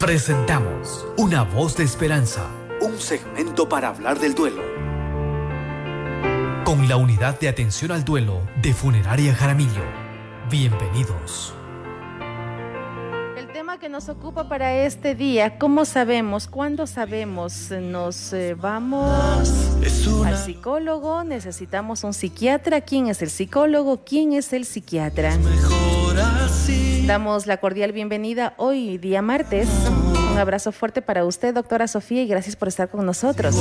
Presentamos 0.00 1.06
Una 1.18 1.42
voz 1.42 1.76
de 1.76 1.84
esperanza, 1.84 2.46
un 2.80 2.98
segmento 2.98 3.68
para 3.68 3.88
hablar 3.88 4.18
del 4.18 4.34
duelo. 4.34 4.62
Con 6.64 6.88
la 6.88 6.96
unidad 6.96 7.38
de 7.38 7.50
atención 7.50 7.92
al 7.92 8.02
duelo 8.02 8.40
de 8.62 8.72
Funeraria 8.72 9.34
Jaramillo. 9.34 9.82
Bienvenidos. 10.50 11.52
El 13.36 13.52
tema 13.52 13.78
que 13.78 13.90
nos 13.90 14.08
ocupa 14.08 14.48
para 14.48 14.74
este 14.74 15.14
día, 15.14 15.58
¿cómo 15.58 15.84
sabemos? 15.84 16.46
¿Cuándo 16.46 16.86
sabemos? 16.86 17.70
¿Nos 17.70 18.32
eh, 18.32 18.54
vamos 18.54 19.50
al 20.24 20.38
psicólogo? 20.38 21.24
¿Necesitamos 21.24 22.04
un 22.04 22.14
psiquiatra? 22.14 22.80
¿Quién 22.80 23.08
es 23.08 23.20
el 23.20 23.28
psicólogo? 23.28 24.02
¿Quién 24.02 24.32
es 24.32 24.54
el 24.54 24.64
psiquiatra? 24.64 25.36
Damos 27.10 27.48
la 27.48 27.56
cordial 27.56 27.90
bienvenida 27.90 28.54
hoy, 28.56 28.96
día 28.96 29.20
martes. 29.20 29.68
Un 30.30 30.38
abrazo 30.38 30.70
fuerte 30.70 31.02
para 31.02 31.24
usted, 31.24 31.52
doctora 31.52 31.88
Sofía, 31.88 32.22
y 32.22 32.28
gracias 32.28 32.54
por 32.54 32.68
estar 32.68 32.88
con 32.88 33.04
nosotros. 33.04 33.56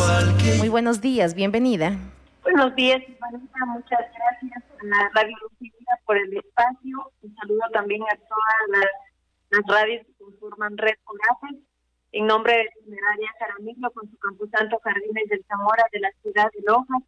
Muy 0.59 0.69
buenos 0.69 1.01
días, 1.01 1.33
bienvenida. 1.33 1.97
Buenos 2.43 2.75
días, 2.75 3.01
Vanessa. 3.19 3.65
Muchas 3.65 4.01
gracias 4.15 4.63
a 4.79 4.85
la 4.85 5.09
Radio 5.15 5.35
por 6.05 6.17
el 6.17 6.37
espacio. 6.37 7.11
Un 7.23 7.35
saludo 7.37 7.63
también 7.73 8.03
a 8.03 8.15
todas 8.17 8.83
las, 9.49 9.65
radios 9.65 10.05
que 10.05 10.13
conforman 10.23 10.77
Red 10.77 10.97
Coraje. 11.03 11.59
En 12.11 12.27
nombre 12.27 12.55
de 12.55 12.69
Funeraria 12.83 13.33
Jaramillo, 13.39 13.89
con 13.89 14.37
su 14.37 14.47
Santo 14.51 14.79
Jardines 14.83 15.27
del 15.27 15.43
Zamora 15.47 15.85
de 15.91 16.01
la 16.01 16.11
ciudad 16.21 16.51
de 16.53 16.61
Loja, 16.67 16.99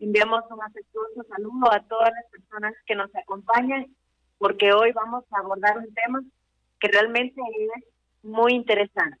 enviamos 0.00 0.44
un 0.50 0.62
afectuoso 0.62 1.24
saludo 1.26 1.72
a 1.72 1.80
todas 1.88 2.12
las 2.12 2.26
personas 2.30 2.74
que 2.84 2.94
nos 2.94 3.08
acompañan 3.16 3.86
porque 4.38 4.72
hoy 4.72 4.92
vamos 4.92 5.24
a 5.30 5.38
abordar 5.38 5.78
un 5.78 5.92
tema 5.94 6.22
que 6.80 6.88
realmente 6.88 7.40
es 7.40 7.84
muy 8.22 8.54
interesante. 8.54 9.18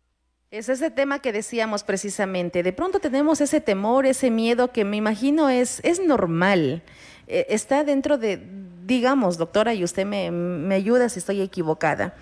Es 0.50 0.68
ese 0.68 0.90
tema 0.90 1.20
que 1.20 1.32
decíamos 1.32 1.82
precisamente. 1.82 2.62
De 2.62 2.72
pronto 2.72 3.00
tenemos 3.00 3.40
ese 3.40 3.60
temor, 3.60 4.06
ese 4.06 4.30
miedo 4.30 4.72
que 4.72 4.84
me 4.84 4.96
imagino 4.96 5.48
es, 5.48 5.80
es 5.84 6.00
normal. 6.00 6.82
Eh, 7.26 7.46
está 7.48 7.82
dentro 7.82 8.16
de, 8.16 8.40
digamos, 8.84 9.38
doctora, 9.38 9.74
y 9.74 9.82
usted 9.82 10.06
me, 10.06 10.30
me 10.30 10.76
ayuda 10.76 11.08
si 11.08 11.18
estoy 11.18 11.40
equivocada 11.40 12.14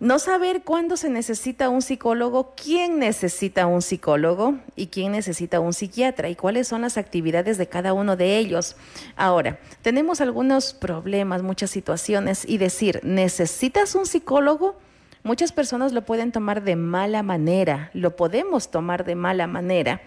no 0.00 0.18
saber 0.18 0.62
cuándo 0.62 0.96
se 0.96 1.10
necesita 1.10 1.68
un 1.68 1.82
psicólogo, 1.82 2.54
quién 2.54 2.98
necesita 2.98 3.66
un 3.66 3.82
psicólogo 3.82 4.54
y 4.76 4.86
quién 4.86 5.12
necesita 5.12 5.58
un 5.58 5.72
psiquiatra 5.72 6.28
y 6.28 6.36
cuáles 6.36 6.68
son 6.68 6.82
las 6.82 6.96
actividades 6.96 7.58
de 7.58 7.66
cada 7.66 7.92
uno 7.92 8.16
de 8.16 8.38
ellos. 8.38 8.76
Ahora, 9.16 9.58
tenemos 9.82 10.20
algunos 10.20 10.72
problemas, 10.72 11.42
muchas 11.42 11.70
situaciones 11.70 12.44
y 12.48 12.58
decir, 12.58 13.00
¿necesitas 13.02 13.94
un 13.94 14.06
psicólogo? 14.06 14.76
Muchas 15.24 15.50
personas 15.50 15.92
lo 15.92 16.04
pueden 16.04 16.30
tomar 16.30 16.62
de 16.62 16.76
mala 16.76 17.24
manera, 17.24 17.90
lo 17.92 18.14
podemos 18.14 18.70
tomar 18.70 19.04
de 19.04 19.16
mala 19.16 19.48
manera 19.48 20.00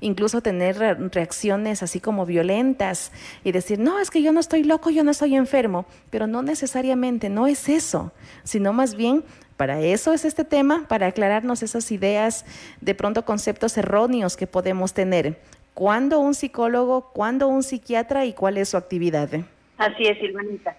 incluso 0.00 0.40
tener 0.42 0.76
reacciones 0.78 1.82
así 1.82 2.00
como 2.00 2.26
violentas 2.26 3.12
y 3.44 3.52
decir, 3.52 3.78
no, 3.78 3.98
es 3.98 4.10
que 4.10 4.22
yo 4.22 4.32
no 4.32 4.40
estoy 4.40 4.64
loco, 4.64 4.90
yo 4.90 5.04
no 5.04 5.10
estoy 5.10 5.34
enfermo, 5.34 5.86
pero 6.10 6.26
no 6.26 6.42
necesariamente, 6.42 7.28
no 7.28 7.46
es 7.46 7.68
eso, 7.68 8.12
sino 8.44 8.72
más 8.72 8.94
bien 8.94 9.24
para 9.56 9.80
eso 9.80 10.12
es 10.12 10.24
este 10.24 10.44
tema, 10.44 10.86
para 10.88 11.08
aclararnos 11.08 11.64
esas 11.64 11.90
ideas, 11.90 12.44
de 12.80 12.94
pronto 12.94 13.24
conceptos 13.24 13.76
erróneos 13.76 14.36
que 14.36 14.46
podemos 14.46 14.94
tener. 14.94 15.40
¿Cuándo 15.74 16.20
un 16.20 16.34
psicólogo, 16.34 17.10
cuándo 17.12 17.48
un 17.48 17.62
psiquiatra 17.62 18.24
y 18.24 18.32
cuál 18.34 18.56
es 18.56 18.68
su 18.68 18.76
actividad? 18.76 19.28
Así 19.76 20.04
es, 20.04 20.18
Silvanita. 20.18 20.76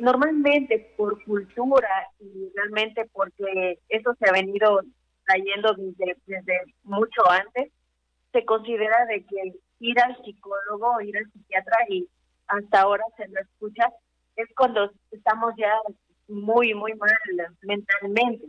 Normalmente 0.00 0.94
por 0.96 1.22
cultura 1.24 1.88
y 2.18 2.50
realmente 2.54 3.04
porque 3.12 3.78
eso 3.90 4.14
se 4.18 4.28
ha 4.28 4.32
venido 4.32 4.80
trayendo 5.26 5.74
desde 6.26 6.60
mucho 6.84 7.30
antes, 7.30 7.70
se 8.32 8.44
considera 8.44 9.06
de 9.06 9.24
que 9.24 9.54
ir 9.80 10.00
al 10.00 10.16
psicólogo, 10.22 11.00
ir 11.00 11.16
al 11.16 11.30
psiquiatra 11.32 11.78
y 11.88 12.08
hasta 12.46 12.80
ahora 12.80 13.04
se 13.16 13.28
lo 13.28 13.40
escucha, 13.40 13.88
es 14.36 14.48
cuando 14.56 14.90
estamos 15.10 15.54
ya 15.56 15.74
muy, 16.28 16.74
muy 16.74 16.94
mal 16.94 17.10
mentalmente, 17.62 18.46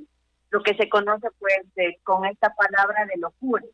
lo 0.52 0.62
que 0.62 0.76
se 0.76 0.90
conoce 0.90 1.28
pues 1.40 1.62
con 2.04 2.26
esta 2.26 2.54
palabra 2.54 3.06
de 3.06 3.18
locura. 3.18 3.66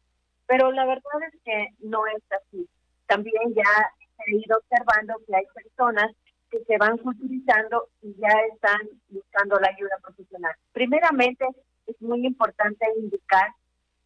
Pero 0.47 0.71
la 0.71 0.85
verdad 0.85 1.23
es 1.31 1.39
que 1.43 1.69
no 1.79 2.05
es 2.07 2.23
así. 2.31 2.67
También 3.07 3.53
ya 3.55 3.91
he 4.25 4.35
ido 4.35 4.57
observando 4.57 5.15
que 5.25 5.35
hay 5.35 5.45
personas 5.53 6.11
que 6.51 6.63
se 6.63 6.77
van 6.77 6.97
culturizando 6.97 7.87
y 8.01 8.15
ya 8.15 8.31
están 8.53 8.81
buscando 9.09 9.59
la 9.59 9.69
ayuda 9.69 9.97
profesional. 10.01 10.53
Primeramente, 10.71 11.45
es 11.87 12.01
muy 12.01 12.25
importante 12.25 12.85
indicar 12.97 13.49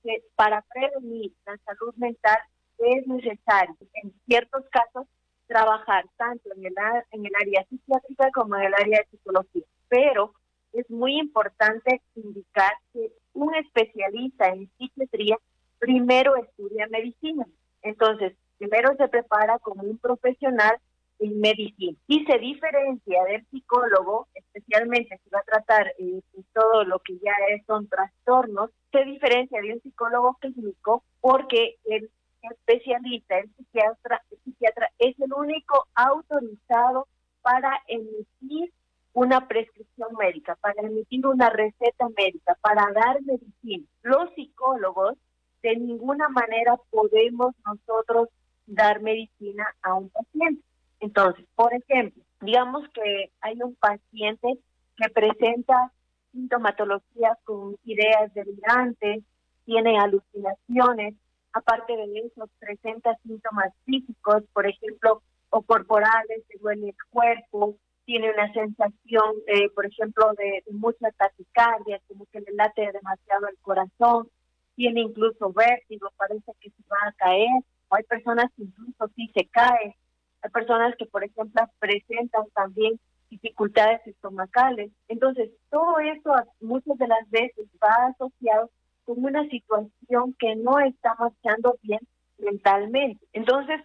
que 0.04 0.24
para 0.36 0.64
prevenir 0.74 1.34
la 1.46 1.58
salud 1.66 1.94
mental 1.96 2.38
es 2.78 3.06
necesario, 3.08 3.76
en 4.02 4.14
ciertos 4.26 4.64
casos, 4.72 5.08
trabajar 5.48 6.06
tanto 6.18 6.50
en 6.56 6.66
el, 6.66 6.74
en 7.12 7.26
el 7.26 7.32
área 7.36 7.66
psiquiátrica 7.68 8.30
como 8.34 8.56
en 8.56 8.64
el 8.64 8.74
área 8.74 9.00
de 9.00 9.08
psicología. 9.10 9.64
Pero 9.90 10.34
es 10.74 10.90
muy 10.90 11.18
importante 11.18 12.02
indicar 12.16 12.72
que 12.94 13.12
un 13.34 13.56
especialista 13.56 14.50
en 14.50 14.70
psiquiatría 14.78 15.38
primero 15.80 16.36
estudia 16.36 16.88
medicina. 16.88 17.46
Entonces, 17.82 18.34
primero 18.58 18.96
se 18.98 19.08
prepara 19.08 19.58
como 19.60 19.84
un 19.84 19.98
profesional 19.98 20.78
en 21.20 21.40
medicina 21.40 21.98
y 22.08 22.26
se 22.26 22.38
diferencia 22.38 23.24
del 23.26 23.46
psicólogo, 23.48 24.28
especialmente 24.34 25.20
si 25.24 25.30
va 25.30 25.40
a 25.40 25.44
tratar 25.44 25.88
eh, 25.98 26.22
todo 26.60 26.84
lo 26.84 27.00
que 27.00 27.18
ya 27.20 27.32
son 27.66 27.88
trastornos, 27.88 28.72
se 28.92 29.04
diferencia 29.06 29.62
de 29.62 29.74
un 29.74 29.82
psicólogo 29.82 30.38
clínico 30.40 31.04
porque 31.22 31.76
el 31.86 32.10
especialista, 32.42 33.38
el 33.38 33.50
psiquiatra, 33.56 34.22
el 34.32 34.38
psiquiatra 34.44 34.90
es 34.98 35.20
el 35.20 35.34
único 35.34 35.88
autorizado 35.96 37.08
para 37.42 37.82
emitir 37.88 38.72
una 39.14 39.48
prescripción 39.48 40.10
médica, 40.18 40.56
para 40.56 40.82
emitir 40.82 41.26
una 41.26 41.50
receta 41.50 42.08
médica, 42.18 42.58
para 42.62 42.86
dar 42.94 43.22
medicina. 43.22 43.86
Los 44.04 44.34
psicólogos 44.36 45.16
de 45.62 45.76
ninguna 45.76 46.30
manera 46.30 46.78
podemos 46.90 47.54
nosotros 47.66 48.30
dar 48.66 49.02
medicina 49.02 49.66
a 49.82 49.94
un 49.96 50.10
paciente. 50.10 50.62
Entonces, 51.00 51.46
por 51.56 51.74
ejemplo, 51.74 52.24
digamos 52.42 52.88
que 52.94 53.32
hay 53.42 53.62
un 53.62 53.76
paciente 53.76 54.60
que 54.98 55.10
presenta 55.10 55.92
sintomatología 56.32 57.38
con 57.44 57.76
ideas 57.84 58.34
delirantes, 58.34 59.24
tiene 59.66 60.00
alucinaciones, 60.00 61.16
aparte 61.54 61.96
de 61.96 62.20
eso 62.20 62.50
presenta 62.60 63.16
síntomas 63.24 63.74
físicos, 63.86 64.44
por 64.54 64.68
ejemplo, 64.68 65.22
o 65.50 65.62
corporales, 65.62 66.44
se 66.48 66.58
duele 66.60 66.90
el 66.90 66.96
cuerpo, 67.10 67.76
tiene 68.06 68.32
una 68.32 68.52
sensación, 68.54 69.36
eh, 69.48 69.70
por 69.70 69.86
ejemplo, 69.86 70.32
de, 70.38 70.64
mucha 70.72 71.12
taquicardia, 71.12 72.02
como 72.08 72.26
que 72.32 72.42
le 72.42 72.54
late 72.54 72.92
demasiado 72.92 73.48
el 73.48 73.58
corazón, 73.62 74.28
tiene 74.76 75.02
incluso 75.02 75.52
vértigo, 75.52 76.12
parece 76.18 76.52
que 76.60 76.70
se 76.70 76.84
va 76.90 76.98
a 77.08 77.12
caer, 77.14 77.64
o 77.90 77.96
hay 77.96 78.04
personas 78.04 78.46
que 78.56 78.64
incluso 78.64 79.08
sí 79.16 79.32
se 79.36 79.46
caen, 79.48 79.94
hay 80.42 80.50
personas 80.52 80.96
que, 80.98 81.06
por 81.06 81.24
ejemplo, 81.24 81.62
presentan 81.80 82.46
también 82.54 83.00
dificultades 83.30 84.06
estomacales. 84.06 84.92
Entonces, 85.08 85.50
todo 85.70 86.00
eso 86.00 86.34
muchas 86.60 86.98
de 86.98 87.08
las 87.08 87.30
veces 87.30 87.68
va 87.84 88.08
asociado 88.08 88.70
con 89.06 89.24
una 89.24 89.48
situación 89.50 90.36
que 90.38 90.56
no 90.56 90.80
está 90.80 91.16
marchando 91.18 91.78
bien 91.82 92.00
mentalmente. 92.38 93.26
Entonces, 93.34 93.82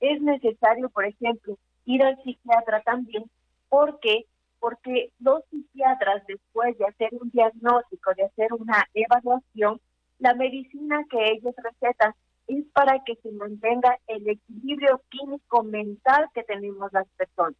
es 0.00 0.20
necesario, 0.22 0.88
por 0.90 1.04
ejemplo, 1.04 1.56
ir 1.84 2.02
al 2.02 2.22
psiquiatra 2.22 2.80
también. 2.82 3.24
¿Por 3.68 4.00
qué? 4.00 4.26
Porque 4.58 5.12
los 5.20 5.44
psiquiatras, 5.50 6.24
después 6.26 6.76
de 6.78 6.86
hacer 6.86 7.10
un 7.20 7.30
diagnóstico, 7.30 8.12
de 8.14 8.24
hacer 8.24 8.52
una 8.52 8.84
evaluación, 8.94 9.80
la 10.18 10.34
medicina 10.34 11.04
que 11.10 11.32
ellos 11.32 11.54
recetan 11.56 12.14
es 12.46 12.64
para 12.72 13.02
que 13.04 13.16
se 13.16 13.30
mantenga 13.32 13.98
el 14.06 14.28
equilibrio 14.28 15.00
químico 15.08 15.62
mental 15.62 16.26
que 16.34 16.42
tenemos 16.42 16.92
las 16.92 17.08
personas. 17.16 17.56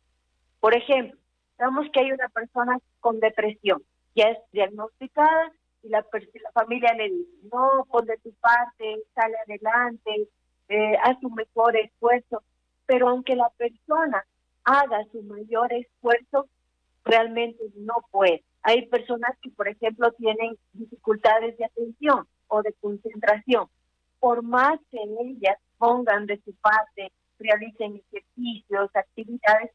Por 0.58 0.76
ejemplo, 0.76 1.19
vemos 1.60 1.86
que 1.92 2.00
hay 2.00 2.12
una 2.12 2.28
persona 2.28 2.78
con 3.00 3.20
depresión, 3.20 3.82
ya 4.14 4.28
es 4.30 4.38
diagnosticada 4.52 5.52
y 5.82 5.88
la, 5.88 6.00
la 6.00 6.52
familia 6.52 6.92
le 6.94 7.10
dice, 7.10 7.30
no, 7.52 7.86
pon 7.90 8.06
de 8.06 8.16
tu 8.18 8.32
parte, 8.34 9.02
sale 9.14 9.36
adelante, 9.46 10.28
eh, 10.68 10.96
haz 11.02 11.16
un 11.22 11.34
mejor 11.34 11.76
esfuerzo, 11.76 12.42
pero 12.86 13.08
aunque 13.08 13.36
la 13.36 13.48
persona 13.50 14.24
haga 14.64 15.04
su 15.12 15.22
mayor 15.22 15.72
esfuerzo, 15.72 16.48
realmente 17.04 17.62
no 17.76 17.94
puede. 18.10 18.42
Hay 18.62 18.86
personas 18.86 19.36
que, 19.40 19.50
por 19.50 19.68
ejemplo, 19.68 20.12
tienen 20.12 20.58
dificultades 20.72 21.56
de 21.56 21.64
atención 21.64 22.26
o 22.48 22.62
de 22.62 22.74
concentración 22.74 23.68
por 24.20 24.42
más 24.42 24.78
que 24.90 24.98
ellas 25.20 25.56
pongan 25.78 26.26
de 26.26 26.40
su 26.44 26.54
parte, 26.56 27.10
realicen 27.38 28.00
ejercicios, 28.12 28.90
actividades, 28.94 29.70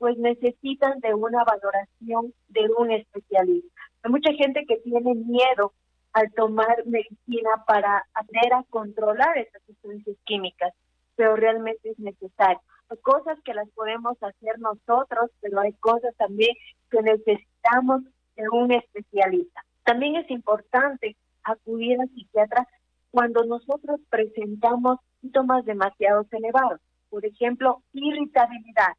pues 0.00 0.16
necesitan 0.16 0.98
de 1.00 1.12
una 1.12 1.44
valoración 1.44 2.32
de 2.48 2.70
un 2.78 2.90
especialista. 2.90 3.82
Hay 4.02 4.10
mucha 4.10 4.32
gente 4.32 4.64
que 4.66 4.78
tiene 4.78 5.14
miedo 5.14 5.74
al 6.14 6.32
tomar 6.32 6.86
medicina 6.86 7.50
para 7.66 8.06
aprender 8.14 8.54
a 8.54 8.64
controlar 8.70 9.36
esas 9.36 9.62
sustancias 9.66 10.16
químicas, 10.24 10.72
pero 11.16 11.36
realmente 11.36 11.90
es 11.90 11.98
necesario. 11.98 12.62
Hay 12.88 12.96
cosas 13.02 13.38
que 13.44 13.52
las 13.52 13.68
podemos 13.72 14.16
hacer 14.22 14.58
nosotros, 14.58 15.30
pero 15.42 15.60
hay 15.60 15.74
cosas 15.74 16.14
también 16.16 16.56
que 16.90 17.02
necesitamos 17.02 18.00
de 18.36 18.48
un 18.48 18.72
especialista. 18.72 19.62
También 19.84 20.16
es 20.16 20.30
importante 20.30 21.14
acudir 21.44 22.00
al 22.00 22.08
psiquiatra 22.08 22.66
cuando 23.10 23.44
nosotros 23.44 24.00
presentamos 24.08 24.98
síntomas 25.20 25.66
demasiado 25.66 26.24
elevados. 26.30 26.80
Por 27.10 27.26
ejemplo, 27.26 27.82
irritabilidad, 27.92 28.94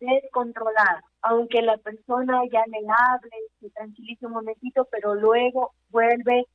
descontrolada, 0.00 1.02
aunque 1.22 1.62
la 1.62 1.76
persona 1.78 2.42
ya 2.50 2.62
le 2.66 2.78
hable, 2.78 3.30
se 3.60 3.70
tranquilice 3.70 4.26
un 4.26 4.32
momentito, 4.32 4.86
pero 4.90 5.14
luego 5.14 5.72
vuelve 5.90 6.46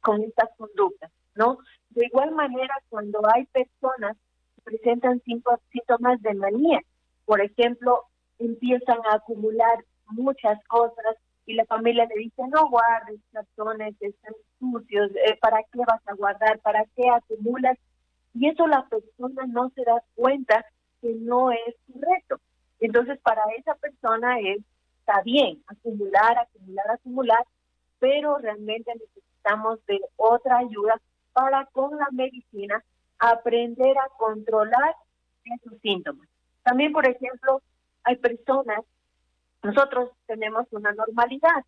con 0.00 0.22
estas 0.22 0.48
conductas, 0.56 1.10
¿no? 1.34 1.58
De 1.90 2.06
igual 2.06 2.32
manera, 2.32 2.74
cuando 2.88 3.20
hay 3.34 3.46
personas 3.46 4.16
que 4.54 4.62
presentan 4.62 5.20
síntomas 5.22 6.20
de 6.22 6.34
manía, 6.34 6.80
por 7.24 7.40
ejemplo, 7.40 8.04
empiezan 8.38 8.98
a 9.10 9.16
acumular 9.16 9.84
muchas 10.06 10.58
cosas 10.66 11.16
y 11.46 11.54
la 11.54 11.64
familia 11.66 12.06
le 12.06 12.22
dice, 12.22 12.42
no 12.48 12.68
guardes 12.68 13.20
cartones, 13.32 13.94
están 14.00 14.34
sucios, 14.58 15.10
eh, 15.16 15.38
¿para 15.40 15.62
qué 15.72 15.78
vas 15.86 16.00
a 16.06 16.14
guardar? 16.14 16.58
¿Para 16.60 16.84
qué 16.94 17.08
acumulas? 17.08 17.76
Y 18.34 18.48
eso 18.48 18.66
la 18.66 18.86
persona 18.88 19.46
no 19.46 19.70
se 19.74 19.82
da 19.84 20.02
cuenta 20.14 20.64
que 21.00 21.14
no 21.14 21.50
es 21.50 21.74
correcto. 21.92 22.38
Entonces, 22.80 23.18
para 23.20 23.42
esa 23.56 23.74
persona 23.76 24.38
es, 24.40 24.58
está 25.00 25.22
bien, 25.22 25.62
acumular, 25.66 26.38
acumular, 26.38 26.90
acumular, 26.90 27.44
pero 27.98 28.38
realmente 28.38 28.92
necesitamos 28.94 29.84
de 29.86 30.00
otra 30.16 30.58
ayuda 30.58 31.00
para 31.32 31.66
con 31.66 31.96
la 31.96 32.08
medicina 32.12 32.82
aprender 33.18 33.96
a 33.98 34.08
controlar 34.16 34.94
esos 35.44 35.78
síntomas. 35.80 36.28
También, 36.62 36.92
por 36.92 37.08
ejemplo, 37.08 37.62
hay 38.04 38.16
personas, 38.16 38.84
nosotros 39.62 40.10
tenemos 40.26 40.66
una 40.70 40.92
normalidad, 40.92 41.64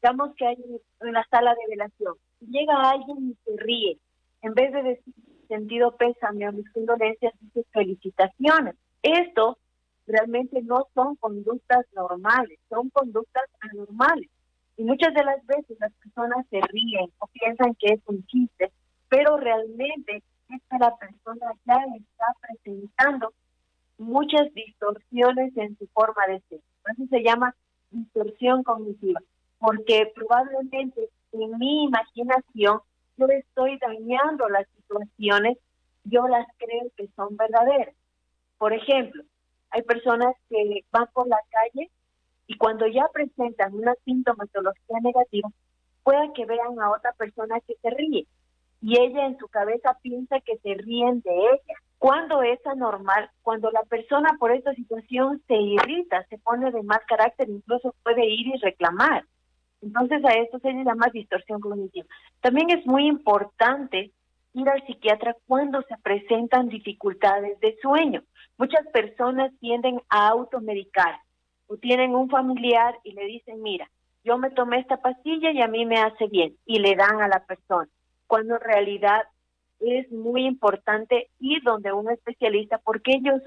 digamos 0.00 0.34
que 0.36 0.46
hay 0.46 0.56
una 1.00 1.24
sala 1.30 1.54
de 1.54 1.76
velación, 1.76 2.14
llega 2.40 2.90
alguien 2.90 3.30
y 3.30 3.36
se 3.44 3.56
ríe, 3.56 3.98
en 4.42 4.54
vez 4.54 4.72
de 4.72 4.82
decir 4.82 5.14
sentido 5.48 5.96
pésame 5.96 6.48
o 6.48 6.52
mis 6.52 6.70
condolencias, 6.72 7.34
dice 7.40 7.64
felicitaciones. 7.72 8.74
Esto 9.02 9.58
realmente 10.06 10.62
no 10.62 10.86
son 10.94 11.16
conductas 11.16 11.86
normales, 11.94 12.58
son 12.68 12.90
conductas 12.90 13.44
anormales. 13.60 14.28
Y 14.76 14.84
muchas 14.84 15.14
de 15.14 15.24
las 15.24 15.44
veces 15.46 15.76
las 15.80 15.92
personas 15.94 16.46
se 16.50 16.60
ríen 16.60 17.10
o 17.18 17.26
piensan 17.28 17.74
que 17.74 17.94
es 17.94 18.00
un 18.06 18.24
chiste, 18.26 18.72
pero 19.08 19.36
realmente 19.36 20.22
es 20.48 20.62
que 20.70 20.78
la 20.78 20.96
persona 20.96 21.52
ya 21.66 21.78
está 21.96 22.26
presentando 22.40 23.32
muchas 23.98 24.52
distorsiones 24.54 25.56
en 25.56 25.76
su 25.78 25.86
forma 25.88 26.26
de 26.28 26.40
ser. 26.48 26.60
Eso 26.90 27.06
se 27.08 27.22
llama 27.22 27.54
distorsión 27.90 28.62
cognitiva, 28.62 29.20
porque 29.58 30.10
probablemente 30.14 31.08
en 31.32 31.58
mi 31.58 31.84
imaginación 31.84 32.80
yo 33.16 33.26
estoy 33.26 33.78
dañando 33.78 34.48
las 34.48 34.66
situaciones, 34.76 35.58
yo 36.04 36.26
las 36.26 36.46
creo 36.58 36.90
que 36.96 37.08
son 37.14 37.36
verdaderas. 37.36 37.94
Por 38.58 38.72
ejemplo, 38.72 39.22
hay 39.72 39.82
personas 39.82 40.34
que 40.48 40.84
van 40.90 41.08
por 41.12 41.26
la 41.26 41.40
calle 41.50 41.90
y 42.46 42.56
cuando 42.56 42.86
ya 42.86 43.08
presentan 43.12 43.74
una 43.74 43.94
sintomatología 44.04 45.00
negativa, 45.00 45.48
pueden 46.02 46.32
que 46.34 46.44
vean 46.44 46.78
a 46.80 46.90
otra 46.90 47.12
persona 47.12 47.60
que 47.60 47.74
se 47.80 47.90
ríe 47.90 48.26
y 48.82 49.00
ella 49.00 49.26
en 49.26 49.38
su 49.38 49.48
cabeza 49.48 49.96
piensa 50.02 50.40
que 50.40 50.58
se 50.58 50.74
ríen 50.74 51.20
de 51.20 51.30
ella. 51.30 51.74
Cuando 51.98 52.42
es 52.42 52.58
anormal, 52.66 53.30
cuando 53.42 53.70
la 53.70 53.82
persona 53.82 54.36
por 54.40 54.50
esta 54.50 54.74
situación 54.74 55.40
se 55.46 55.54
irrita, 55.54 56.26
se 56.28 56.38
pone 56.38 56.72
de 56.72 56.82
mal 56.82 57.00
carácter, 57.06 57.48
incluso 57.48 57.94
puede 58.02 58.26
ir 58.26 58.48
y 58.48 58.58
reclamar. 58.58 59.24
Entonces 59.80 60.24
a 60.24 60.32
esto 60.32 60.58
se 60.58 60.72
le 60.72 60.84
llama 60.84 61.06
distorsión 61.12 61.60
cognitiva. 61.60 62.06
También 62.40 62.70
es 62.70 62.84
muy 62.84 63.06
importante 63.06 64.10
ir 64.54 64.68
al 64.68 64.84
psiquiatra 64.84 65.36
cuando 65.46 65.80
se 65.82 65.96
presentan 66.02 66.68
dificultades 66.68 67.58
de 67.60 67.76
sueño. 67.80 68.22
Muchas 68.62 68.86
personas 68.92 69.50
tienden 69.58 70.00
a 70.08 70.28
automedicar 70.28 71.16
o 71.66 71.78
tienen 71.78 72.14
un 72.14 72.30
familiar 72.30 72.94
y 73.02 73.10
le 73.10 73.24
dicen, 73.24 73.60
mira, 73.60 73.90
yo 74.22 74.38
me 74.38 74.50
tomé 74.50 74.78
esta 74.78 74.98
pastilla 74.98 75.50
y 75.50 75.60
a 75.60 75.66
mí 75.66 75.84
me 75.84 75.98
hace 75.98 76.28
bien, 76.28 76.56
y 76.64 76.78
le 76.78 76.94
dan 76.94 77.20
a 77.20 77.26
la 77.26 77.44
persona, 77.44 77.88
cuando 78.28 78.54
en 78.54 78.60
realidad 78.60 79.22
es 79.80 80.08
muy 80.12 80.46
importante 80.46 81.28
ir 81.40 81.60
donde 81.64 81.92
un 81.92 82.08
especialista 82.08 82.78
porque 82.78 83.14
ellos 83.14 83.42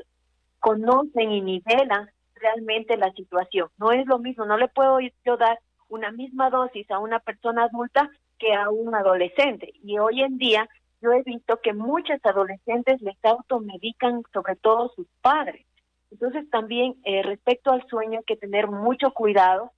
conocen 0.60 1.32
y 1.32 1.40
nivelan 1.40 2.10
realmente 2.34 2.98
la 2.98 3.14
situación. 3.14 3.70
No 3.78 3.94
es 3.94 4.06
lo 4.08 4.20
mismo, 4.20 4.44
no 4.44 4.58
le 4.58 4.68
puedo 4.68 5.00
yo 5.00 5.38
dar 5.38 5.60
una 5.88 6.12
misma 6.12 6.50
dosis 6.50 6.92
a 6.92 7.00
una 7.00 7.20
persona 7.20 7.64
adulta 7.64 8.10
que 8.38 8.54
a 8.54 8.70
un 8.70 8.94
adolescente. 8.94 9.72
Y 9.82 9.98
hoy 9.98 10.24
en 10.24 10.38
día 10.38 10.68
yo 11.02 11.12
he 11.12 11.24
visto 11.24 11.60
que 11.62 11.74
muchos 11.74 12.20
adolescentes 12.24 13.02
les 13.02 13.18
automedican, 13.24 14.24
sobre 14.34 14.56
todo 14.56 14.90
sus 14.96 15.08
padres. 15.22 15.66
Entonces 16.12 16.50
también 16.50 16.96
eh, 17.04 17.24
respecto 17.24 17.72
al 17.72 17.86
sueño 17.88 18.20
hay 18.20 18.26
que 18.26 18.38
tener 18.38 18.68
mucho 18.68 19.12
cuidado, 19.12 19.72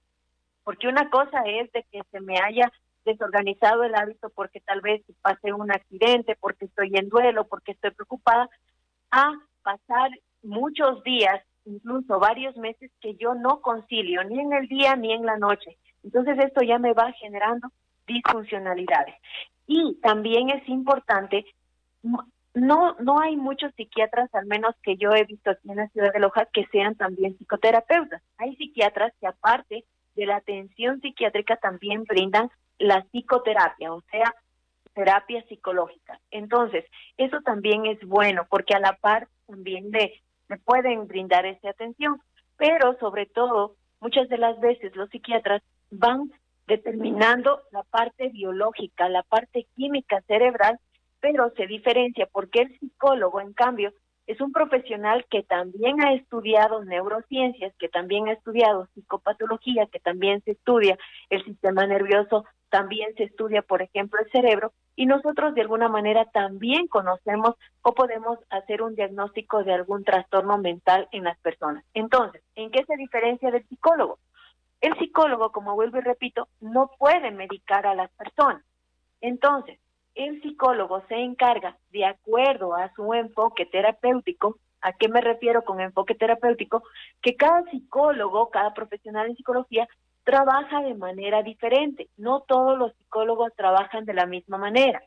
porque 0.64 0.88
una 0.88 1.10
cosa 1.10 1.42
es 1.46 1.72
de 1.72 1.84
que 1.92 2.02
se 2.12 2.20
me 2.20 2.38
haya 2.40 2.72
desorganizado 3.06 3.84
el 3.84 3.96
hábito 3.96 4.30
porque 4.30 4.60
tal 4.60 4.82
vez 4.82 5.02
pasé 5.22 5.54
un 5.54 5.72
accidente, 5.72 6.36
porque 6.40 6.66
estoy 6.66 6.92
en 6.96 7.10
duelo, 7.10 7.48
porque 7.48 7.72
estoy 7.72 7.92
preocupada, 7.92 8.50
a 9.12 9.34
pasar 9.64 10.12
muchos 10.44 11.04
días, 11.04 11.42
incluso 11.66 12.20
varios 12.20 12.56
meses 12.58 12.92
que 13.02 13.16
yo 13.16 13.34
no 13.34 13.62
concilio 13.62 14.24
ni 14.26 14.40
en 14.40 14.54
el 14.54 14.68
día 14.68 14.96
ni 14.96 15.14
en 15.14 15.26
la 15.26 15.38
noche. 15.38 15.78
Entonces 16.04 16.38
esto 16.40 16.62
ya 16.62 16.78
me 16.80 16.94
va 16.94 17.12
generando 17.14 17.70
disfuncionalidades. 18.06 19.16
Y 19.68 19.96
también 20.02 20.50
es 20.50 20.68
importante, 20.70 21.46
no, 22.54 22.96
no 23.00 23.20
hay 23.20 23.36
muchos 23.36 23.74
psiquiatras, 23.76 24.34
al 24.34 24.46
menos 24.46 24.76
que 24.82 24.98
yo 24.98 25.12
he 25.12 25.26
visto 25.26 25.52
aquí 25.52 25.70
en 25.70 25.78
la 25.78 25.90
ciudad 25.90 26.14
de 26.14 26.20
Loja, 26.20 26.46
que 26.46 26.66
sean 26.72 26.96
también 26.96 27.38
psicoterapeutas. 27.38 28.22
Hay 28.38 28.56
psiquiatras 28.56 29.14
que 29.20 29.28
aparte 29.28 29.86
de 30.16 30.26
la 30.26 30.38
atención 30.38 31.00
psiquiátrica 31.02 31.58
también 31.58 32.04
brindan 32.06 32.50
la 32.80 33.04
psicoterapia, 33.12 33.94
o 33.94 34.02
sea, 34.10 34.34
terapia 34.94 35.44
psicológica. 35.48 36.20
Entonces, 36.32 36.86
eso 37.18 37.42
también 37.42 37.86
es 37.86 38.00
bueno 38.02 38.48
porque 38.50 38.74
a 38.74 38.80
la 38.80 38.94
par 38.94 39.28
también 39.46 39.92
le, 39.92 40.22
le 40.50 40.58
pueden 40.58 41.08
brindar 41.08 41.46
esa 41.46 41.70
atención, 41.70 42.20
pero 42.58 42.98
sobre 43.00 43.28
todo, 43.28 43.76
muchas 44.00 44.28
de 44.30 44.38
las 44.40 44.60
veces 44.60 44.96
los 44.96 45.10
psiquiatras 45.10 45.62
van 45.92 46.32
determinando 46.68 47.62
la 47.72 47.84
parte 47.84 48.30
biológica, 48.30 49.10
la 49.10 49.24
parte 49.24 49.68
química 49.76 50.22
cerebral, 50.28 50.80
pero 51.20 51.52
se 51.56 51.66
diferencia 51.66 52.28
porque 52.32 52.62
el 52.62 52.80
psicólogo, 52.80 53.42
en 53.42 53.54
cambio, 53.54 53.94
es 54.28 54.42
un 54.42 54.52
profesional 54.52 55.26
que 55.30 55.42
también 55.44 56.02
ha 56.02 56.14
estudiado 56.14 56.84
neurociencias, 56.84 57.74
que 57.80 57.88
también 57.88 58.28
ha 58.28 58.34
estudiado 58.34 58.88
psicopatología, 58.94 59.88
que 59.88 60.00
también 60.00 60.42
se 60.44 60.52
estudia 60.52 60.98
el 61.30 61.44
sistema 61.46 61.88
nervioso, 61.88 62.44
también 62.70 63.16
se 63.16 63.24
estudia, 63.24 63.62
por 63.62 63.82
ejemplo, 63.82 64.20
el 64.20 64.30
cerebro, 64.30 64.74
y 64.98 65.06
nosotros 65.06 65.56
de 65.56 65.62
alguna 65.62 65.88
manera 65.88 66.26
también 66.26 66.88
conocemos 66.88 67.56
o 67.82 67.94
podemos 67.94 68.40
hacer 68.50 68.82
un 68.82 68.96
diagnóstico 68.96 69.64
de 69.64 69.74
algún 69.74 70.04
trastorno 70.04 70.58
mental 70.58 71.08
en 71.14 71.24
las 71.24 71.40
personas. 71.40 71.86
Entonces, 71.94 72.44
¿en 72.56 72.70
qué 72.70 72.84
se 72.84 72.98
diferencia 72.98 73.50
del 73.50 73.66
psicólogo? 73.68 74.20
El 74.82 74.98
psicólogo, 75.00 75.52
como 75.52 75.76
vuelvo 75.76 75.98
y 75.98 76.02
repito, 76.02 76.48
no 76.60 76.92
puede 77.00 77.32
medicar 77.32 77.88
a 77.88 77.96
las 77.96 78.12
personas. 78.12 78.64
Entonces, 79.22 79.80
el 80.16 80.42
psicólogo 80.42 81.04
se 81.08 81.16
encarga, 81.16 81.78
de 81.92 82.06
acuerdo 82.06 82.76
a 82.76 82.92
su 82.94 83.14
enfoque 83.14 83.66
terapéutico, 83.66 84.58
¿a 84.82 84.94
qué 84.94 85.10
me 85.10 85.22
refiero 85.22 85.64
con 85.64 85.80
enfoque 85.80 86.16
terapéutico? 86.16 86.84
Que 87.22 87.36
cada 87.36 87.64
psicólogo, 87.72 88.50
cada 88.50 88.74
profesional 88.74 89.28
en 89.28 89.36
psicología, 89.36 89.88
trabaja 90.24 90.82
de 90.82 90.94
manera 90.94 91.42
diferente. 91.42 92.10
No 92.18 92.42
todos 92.42 92.78
los 92.78 92.94
psicólogos 92.96 93.54
trabajan 93.56 94.06
de 94.06 94.14
la 94.14 94.26
misma 94.26 94.58
manera. 94.58 95.02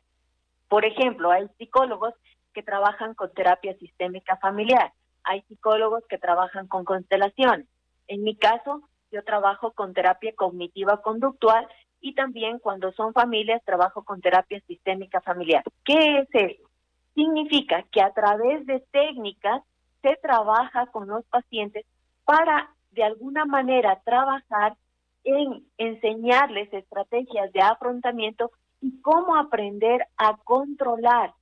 Por 0.69 0.85
ejemplo, 0.85 1.31
hay 1.31 1.49
psicólogos 1.59 2.15
que 2.53 2.62
trabajan 2.62 3.15
con 3.15 3.33
terapia 3.33 3.77
sistémica 3.79 4.37
familiar, 4.37 4.93
hay 5.25 5.43
psicólogos 5.43 6.05
que 6.09 6.19
trabajan 6.19 6.67
con 6.69 6.85
constelaciones. 6.85 7.67
En 8.07 8.23
mi 8.23 8.37
caso, 8.37 8.83
yo 9.11 9.23
trabajo 9.25 9.73
con 9.73 9.93
terapia 9.93 10.33
cognitiva 10.37 11.00
conductual 11.02 11.67
y 12.00 12.14
también 12.14 12.59
cuando 12.59 12.93
son 12.93 13.12
familias 13.12 13.62
trabajo 13.64 14.05
con 14.05 14.21
terapia 14.21 14.61
sistémica 14.67 15.21
familiar. 15.21 15.62
¿Qué 15.85 16.21
es 16.21 16.29
eso? 16.33 16.69
Significa 17.14 17.85
que 17.90 18.00
a 18.00 18.12
través 18.12 18.64
de 18.67 18.81
técnicas 18.90 19.62
se 20.02 20.17
trabaja 20.23 20.87
con 20.87 21.09
los 21.09 21.25
pacientes 21.26 21.85
para 22.25 22.71
de 22.93 23.05
alguna 23.05 23.45
manera 23.45 24.00
trabajar 24.05 24.76
en 25.25 25.67
enseñarles 25.76 26.73
estrategias 26.73 27.52
de 27.52 27.61
afrontamiento 27.61 28.50
y 28.81 29.00
cómo 29.02 29.37
aprender 29.37 30.07
a 30.17 30.37
controlar 30.38 31.35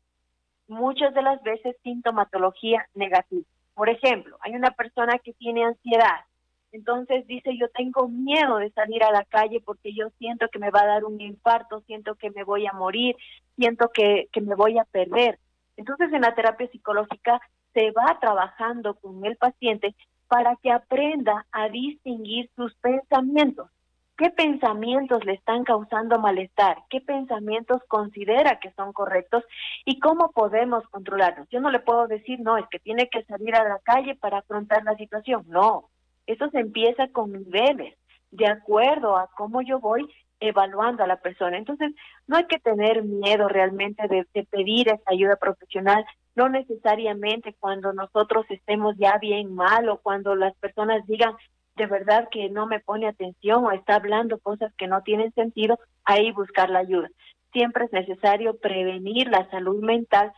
muchas 0.67 1.15
de 1.15 1.23
las 1.23 1.43
veces 1.43 1.77
sintomatología 1.83 2.87
negativa. 2.95 3.45
Por 3.75 3.89
ejemplo, 3.89 4.37
hay 4.41 4.55
una 4.57 4.73
persona 4.73 5.19
que 5.19 5.33
tiene 5.35 5.65
ansiedad, 5.65 6.25
entonces 6.73 7.27
dice 7.27 7.57
yo 7.57 7.69
tengo 7.71 8.09
miedo 8.09 8.59
de 8.59 8.71
salir 8.71 9.03
a 9.03 9.13
la 9.13 9.25
calle 9.25 9.61
porque 9.65 9.95
yo 9.95 10.09
siento 10.19 10.49
que 10.49 10.59
me 10.59 10.71
va 10.71 10.83
a 10.83 10.87
dar 10.87 11.05
un 11.05 11.21
infarto, 11.21 11.81
siento 11.87 12.15
que 12.17 12.31
me 12.31 12.45
voy 12.45 12.67
a 12.67 12.73
morir, 12.73 13.17
siento 13.57 13.91
que, 13.93 14.29
que 14.33 14.41
me 14.41 14.55
voy 14.55 14.79
a 14.79 14.85
perder. 14.85 15.39
Entonces 15.77 16.13
en 16.13 16.23
la 16.23 16.35
terapia 16.35 16.69
psicológica 16.71 17.41
se 17.73 17.91
va 17.93 18.19
trabajando 18.21 18.95
con 18.95 19.25
el 19.25 19.37
paciente 19.37 19.95
para 20.29 20.57
que 20.57 20.71
aprenda 20.71 21.47
a 21.53 21.69
distinguir 21.69 22.51
sus 22.55 22.75
pensamientos. 22.77 23.71
¿Qué 24.17 24.31
pensamientos 24.31 25.25
le 25.25 25.35
están 25.35 25.63
causando 25.63 26.19
malestar? 26.19 26.79
¿Qué 26.91 27.01
pensamientos 27.01 27.81
considera 27.87 28.59
que 28.59 28.73
son 28.73 28.93
correctos? 28.93 29.45
¿Y 29.85 30.01
cómo 30.01 30.33
podemos 30.33 30.83
controlarlos? 30.89 31.49
Yo 31.51 31.61
no 31.61 31.71
le 31.71 31.79
puedo 31.79 32.09
decir, 32.09 32.41
no, 32.41 32.59
es 32.59 32.67
que 32.69 32.81
tiene 32.81 33.09
que 33.09 33.23
salir 33.23 33.55
a 33.55 33.63
la 33.63 33.79
calle 33.79 34.17
para 34.17 34.39
afrontar 34.39 34.83
la 34.83 34.97
situación. 34.97 35.45
No, 35.47 35.89
eso 36.29 36.49
se 36.51 36.61
empieza 36.61 37.09
con 37.09 37.33
niveles, 37.33 37.95
de 38.31 38.47
acuerdo 38.47 39.17
a 39.17 39.29
cómo 39.35 39.63
yo 39.63 39.81
voy 39.81 40.07
evaluando 40.41 41.03
a 41.03 41.07
la 41.07 41.17
persona. 41.17 41.57
Entonces, 41.57 41.93
no 42.27 42.37
hay 42.37 42.45
que 42.45 42.59
tener 42.59 43.03
miedo 43.03 43.49
realmente 43.49 44.07
de, 44.09 44.25
pedir 44.45 44.89
esa 44.89 45.03
ayuda 45.07 45.37
profesional, 45.37 46.05
no 46.37 46.49
necesariamente 46.49 47.57
cuando 47.59 47.93
nosotros 47.93 48.47
estemos 48.51 48.95
ya 48.99 49.19
bien 49.19 49.55
mal 49.55 49.89
o 49.89 49.99
cuando 49.99 50.37
las 50.37 50.55
personas 50.57 51.05
digan 51.07 51.35
de 51.77 51.87
verdad 51.87 52.29
que 52.31 52.51
no 52.51 52.67
me 52.67 52.81
pone 52.81 53.07
atención 53.07 53.65
o 53.65 53.71
está 53.71 53.95
hablando 53.95 54.39
cosas 54.39 54.73
que 54.75 54.89
no 54.89 55.03
tienen 55.03 55.33
sentido, 55.33 55.79
ahí 56.05 56.33
buscar 56.33 56.71
la 56.71 56.81
ayuda. 56.81 57.09
Siempre 57.53 57.87
es 57.87 57.93
necesario 57.93 58.59
prevenir 58.59 59.29
la 59.29 59.49
salud 59.51 59.81
mental 59.83 60.33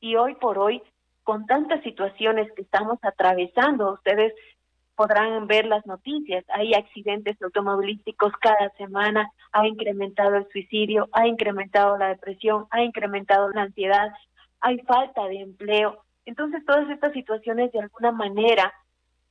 y 0.00 0.16
hoy 0.16 0.36
por 0.36 0.58
hoy, 0.58 0.82
con 1.24 1.46
tantas 1.46 1.82
situaciones 1.82 2.50
que 2.52 2.62
estamos 2.62 2.98
atravesando, 3.02 3.92
ustedes 3.92 4.32
podrán 4.96 5.46
ver 5.46 5.66
las 5.66 5.84
noticias. 5.86 6.44
Hay 6.48 6.74
accidentes 6.74 7.40
automovilísticos 7.42 8.32
cada 8.40 8.70
semana, 8.76 9.30
ha 9.52 9.66
incrementado 9.66 10.36
el 10.36 10.48
suicidio, 10.50 11.08
ha 11.12 11.26
incrementado 11.26 11.96
la 11.98 12.08
depresión, 12.08 12.66
ha 12.70 12.82
incrementado 12.82 13.50
la 13.50 13.62
ansiedad, 13.62 14.12
hay 14.60 14.78
falta 14.80 15.24
de 15.26 15.40
empleo. 15.40 16.04
Entonces 16.26 16.64
todas 16.64 16.88
estas 16.90 17.12
situaciones 17.12 17.72
de 17.72 17.80
alguna 17.80 18.12
manera 18.12 18.72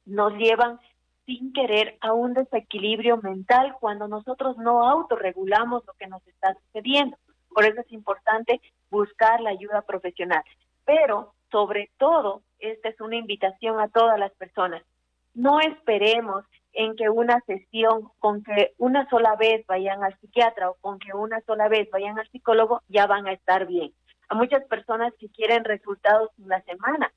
nos 0.05 0.34
llevan 0.34 0.79
sin 1.25 1.53
querer 1.53 1.98
a 2.01 2.12
un 2.12 2.34
desequilibrio 2.34 3.17
mental 3.17 3.75
cuando 3.79 4.08
nosotros 4.08 4.58
no 4.58 4.88
autorregulamos 4.88 5.84
lo 5.88 5.93
que 5.93 6.08
nos 6.08 6.25
está 6.27 6.53
sucediendo. 6.55 7.17
Por 7.50 7.65
eso 7.65 7.82
es 7.82 7.91
importante 7.91 8.60
buscar 8.89 9.39
la 9.39 9.51
ayuda 9.51 9.84
profesional. 9.84 10.43
Pero 10.86 11.34
sobre 11.50 11.91
todo, 11.98 12.41
esta 12.60 12.89
es 12.89 13.00
una 13.00 13.15
invitación 13.15 13.79
a 13.79 13.88
todas 13.88 14.20
las 14.20 14.34
personas 14.34 14.84
no 15.33 15.59
esperemos 15.59 16.45
en 16.73 16.95
que 16.95 17.09
una 17.09 17.39
sesión, 17.45 18.09
con 18.19 18.43
que 18.43 18.73
una 18.77 19.07
sola 19.09 19.35
vez 19.35 19.65
vayan 19.67 20.03
al 20.03 20.17
psiquiatra 20.19 20.69
o 20.69 20.75
con 20.75 20.99
que 20.99 21.13
una 21.13 21.41
sola 21.41 21.67
vez 21.67 21.89
vayan 21.91 22.17
al 22.17 22.29
psicólogo, 22.29 22.81
ya 22.87 23.05
van 23.05 23.27
a 23.27 23.33
estar 23.33 23.67
bien. 23.67 23.93
A 24.29 24.35
muchas 24.35 24.63
personas 24.65 25.13
que 25.19 25.29
quieren 25.29 25.63
resultados 25.63 26.31
en 26.39 26.47
la 26.47 26.61
semana, 26.61 27.11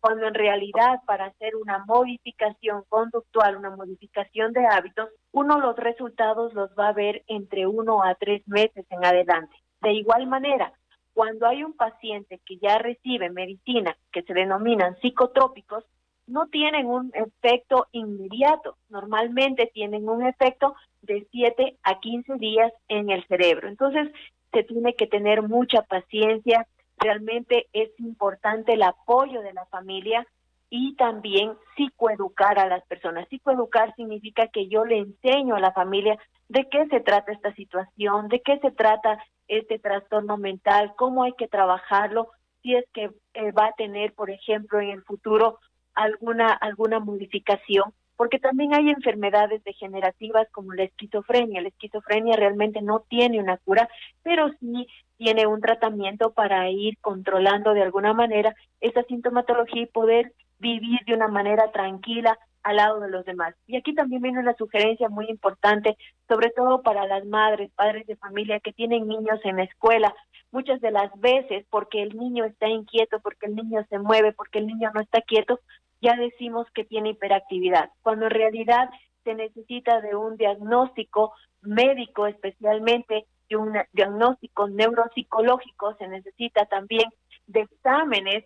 cuando 0.00 0.26
en 0.26 0.34
realidad 0.34 1.00
para 1.06 1.26
hacer 1.26 1.56
una 1.56 1.84
modificación 1.86 2.84
conductual, 2.88 3.56
una 3.56 3.70
modificación 3.70 4.52
de 4.52 4.66
hábitos, 4.66 5.10
uno 5.32 5.60
los 5.60 5.76
resultados 5.76 6.54
los 6.54 6.70
va 6.78 6.88
a 6.88 6.92
ver 6.92 7.22
entre 7.26 7.66
uno 7.66 8.02
a 8.02 8.14
tres 8.14 8.46
meses 8.46 8.86
en 8.90 9.04
adelante. 9.04 9.54
De 9.82 9.92
igual 9.92 10.26
manera, 10.26 10.72
cuando 11.12 11.46
hay 11.46 11.64
un 11.64 11.74
paciente 11.74 12.40
que 12.46 12.58
ya 12.58 12.78
recibe 12.78 13.30
medicina 13.30 13.96
que 14.12 14.22
se 14.22 14.32
denominan 14.32 14.98
psicotrópicos, 15.00 15.84
no 16.30 16.46
tienen 16.46 16.86
un 16.86 17.10
efecto 17.14 17.88
inmediato, 17.92 18.76
normalmente 18.88 19.70
tienen 19.72 20.08
un 20.08 20.24
efecto 20.24 20.74
de 21.02 21.26
7 21.30 21.76
a 21.82 21.98
15 21.98 22.34
días 22.36 22.72
en 22.88 23.10
el 23.10 23.26
cerebro. 23.26 23.68
Entonces, 23.68 24.08
se 24.52 24.62
tiene 24.62 24.94
que 24.94 25.06
tener 25.06 25.42
mucha 25.42 25.82
paciencia, 25.82 26.66
realmente 26.98 27.68
es 27.72 27.90
importante 27.98 28.74
el 28.74 28.82
apoyo 28.82 29.42
de 29.42 29.52
la 29.52 29.66
familia 29.66 30.26
y 30.68 30.94
también 30.94 31.54
psicoeducar 31.76 32.58
a 32.58 32.68
las 32.68 32.84
personas. 32.86 33.28
Psicoeducar 33.28 33.94
significa 33.96 34.46
que 34.46 34.68
yo 34.68 34.84
le 34.84 34.98
enseño 34.98 35.56
a 35.56 35.60
la 35.60 35.72
familia 35.72 36.16
de 36.48 36.68
qué 36.68 36.86
se 36.86 37.00
trata 37.00 37.32
esta 37.32 37.52
situación, 37.54 38.28
de 38.28 38.40
qué 38.40 38.58
se 38.58 38.70
trata 38.70 39.22
este 39.48 39.80
trastorno 39.80 40.36
mental, 40.36 40.92
cómo 40.96 41.24
hay 41.24 41.32
que 41.32 41.48
trabajarlo, 41.48 42.28
si 42.62 42.76
es 42.76 42.84
que 42.92 43.10
eh, 43.34 43.52
va 43.52 43.66
a 43.66 43.72
tener, 43.72 44.12
por 44.14 44.30
ejemplo, 44.30 44.80
en 44.80 44.90
el 44.90 45.02
futuro 45.02 45.58
alguna, 45.94 46.52
alguna 46.52 47.00
modificación, 47.00 47.92
porque 48.16 48.38
también 48.38 48.74
hay 48.74 48.90
enfermedades 48.90 49.64
degenerativas 49.64 50.46
como 50.52 50.74
la 50.74 50.84
esquizofrenia. 50.84 51.62
La 51.62 51.68
esquizofrenia 51.68 52.36
realmente 52.36 52.82
no 52.82 53.00
tiene 53.08 53.40
una 53.40 53.56
cura, 53.56 53.88
pero 54.22 54.50
sí 54.60 54.86
tiene 55.16 55.46
un 55.46 55.60
tratamiento 55.60 56.32
para 56.32 56.68
ir 56.70 56.98
controlando 57.00 57.72
de 57.74 57.82
alguna 57.82 58.12
manera 58.12 58.54
esa 58.80 59.02
sintomatología 59.04 59.82
y 59.82 59.86
poder 59.86 60.32
vivir 60.58 61.00
de 61.06 61.14
una 61.14 61.28
manera 61.28 61.70
tranquila 61.72 62.38
al 62.62 62.76
lado 62.76 63.00
de 63.00 63.10
los 63.10 63.24
demás. 63.24 63.54
Y 63.66 63.76
aquí 63.76 63.94
también 63.94 64.22
viene 64.22 64.38
una 64.38 64.54
sugerencia 64.54 65.08
muy 65.08 65.26
importante, 65.28 65.96
sobre 66.28 66.50
todo 66.50 66.82
para 66.82 67.06
las 67.06 67.24
madres, 67.24 67.70
padres 67.74 68.06
de 68.06 68.16
familia 68.16 68.60
que 68.60 68.72
tienen 68.72 69.08
niños 69.08 69.40
en 69.44 69.56
la 69.56 69.64
escuela. 69.64 70.14
Muchas 70.52 70.80
de 70.80 70.90
las 70.90 71.10
veces, 71.20 71.64
porque 71.70 72.02
el 72.02 72.16
niño 72.16 72.44
está 72.44 72.68
inquieto, 72.68 73.20
porque 73.20 73.46
el 73.46 73.54
niño 73.54 73.86
se 73.88 73.98
mueve, 73.98 74.32
porque 74.32 74.58
el 74.58 74.66
niño 74.66 74.90
no 74.92 75.00
está 75.00 75.20
quieto, 75.20 75.60
ya 76.00 76.16
decimos 76.16 76.66
que 76.74 76.84
tiene 76.84 77.10
hiperactividad, 77.10 77.90
cuando 78.02 78.26
en 78.26 78.32
realidad 78.32 78.90
se 79.24 79.34
necesita 79.34 80.00
de 80.00 80.16
un 80.16 80.36
diagnóstico 80.36 81.32
médico, 81.60 82.26
especialmente 82.26 83.26
de 83.48 83.56
un 83.56 83.74
diagnóstico 83.92 84.68
neuropsicológico, 84.68 85.94
se 85.96 86.08
necesita 86.08 86.64
también 86.66 87.08
de 87.46 87.60
exámenes 87.60 88.44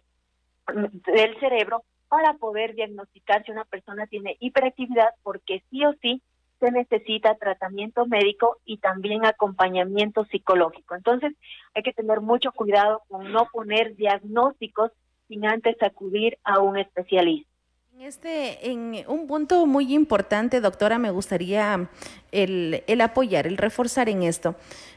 del 0.66 1.38
cerebro 1.40 1.84
para 2.08 2.34
poder 2.34 2.74
diagnosticar 2.74 3.44
si 3.44 3.52
una 3.52 3.64
persona 3.64 4.06
tiene 4.06 4.36
hiperactividad, 4.40 5.10
porque 5.22 5.62
sí 5.70 5.84
o 5.84 5.92
sí 6.00 6.22
se 6.64 6.70
necesita 6.70 7.34
tratamiento 7.34 8.06
médico 8.06 8.56
y 8.64 8.78
también 8.78 9.26
acompañamiento 9.26 10.24
psicológico. 10.24 10.94
Entonces, 10.94 11.34
hay 11.74 11.82
que 11.82 11.92
tener 11.92 12.22
mucho 12.22 12.52
cuidado 12.52 13.02
con 13.08 13.30
no 13.32 13.48
poner 13.52 13.94
diagnósticos 13.96 14.90
sin 15.28 15.44
antes 15.44 15.76
acudir 15.82 16.38
a 16.42 16.60
un 16.60 16.78
especialista. 16.78 17.50
En 17.92 18.00
este, 18.00 18.70
en 18.70 19.04
un 19.06 19.26
punto 19.26 19.66
muy 19.66 19.94
importante, 19.94 20.60
doctora, 20.60 20.98
me 20.98 21.10
gustaría 21.10 21.90
el, 22.32 22.82
el 22.86 23.00
apoyar, 23.02 23.46
el 23.46 23.58
reforzar 23.58 24.08
en 24.08 24.22
esto. 24.22 24.56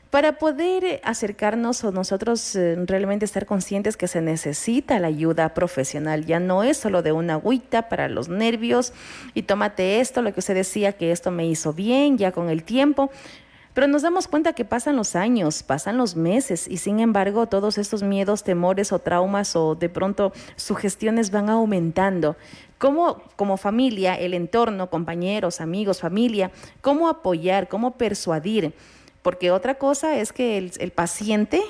Para 0.10 0.38
poder 0.38 1.02
acercarnos 1.04 1.84
o 1.84 1.92
nosotros 1.92 2.56
eh, 2.56 2.78
realmente 2.86 3.26
estar 3.26 3.46
conscientes 3.46 3.98
que 3.98 4.08
se 4.08 4.22
necesita 4.22 5.00
la 5.00 5.08
ayuda 5.08 5.54
profesional, 5.54 6.26
ya 6.26 6.40
no 6.40 6.64
es 6.64 6.78
solo 6.78 7.02
de 7.02 7.12
una 7.12 7.34
agüita 7.34 7.90
para 7.90 8.08
los 8.08 8.30
nervios 8.30 8.94
y 9.34 9.44
tómate 9.44 10.00
esto, 10.00 10.22
lo 10.22 10.34
que 10.34 10.40
usted 10.40 10.54
decía 10.54 10.94
que 10.94 11.12
esto 11.12 11.30
me 11.30 11.46
hizo 11.46 11.74
bien 11.74 12.18
ya 12.18 12.32
con 12.32 12.50
el 12.50 12.64
tiempo, 12.64 13.12
pero 13.74 13.88
nos 13.88 14.02
damos 14.02 14.30
cuenta 14.30 14.54
que 14.54 14.64
pasan 14.64 14.96
los 14.96 15.16
años, 15.18 15.62
pasan 15.62 15.98
los 15.98 16.16
meses 16.16 16.70
y 16.70 16.78
sin 16.78 17.02
embargo 17.02 17.48
todos 17.48 17.78
estos 17.78 18.02
miedos, 18.02 18.46
temores 18.46 18.94
o 18.94 19.00
traumas 19.00 19.58
o 19.58 19.76
de 19.76 19.90
pronto 19.90 20.32
sugestiones 20.56 21.32
van 21.32 21.50
aumentando. 21.50 22.38
¿Cómo 22.78 23.24
como 23.36 23.58
familia, 23.58 24.16
el 24.16 24.34
entorno, 24.34 24.90
compañeros, 24.90 25.60
amigos, 25.60 26.00
familia, 26.00 26.50
cómo 26.80 27.10
apoyar, 27.10 27.68
cómo 27.68 27.98
persuadir? 27.98 28.74
Porque 29.21 29.51
otra 29.51 29.75
cosa 29.75 30.17
es 30.17 30.31
que 30.31 30.57
el, 30.57 30.91
paciente 30.91 31.62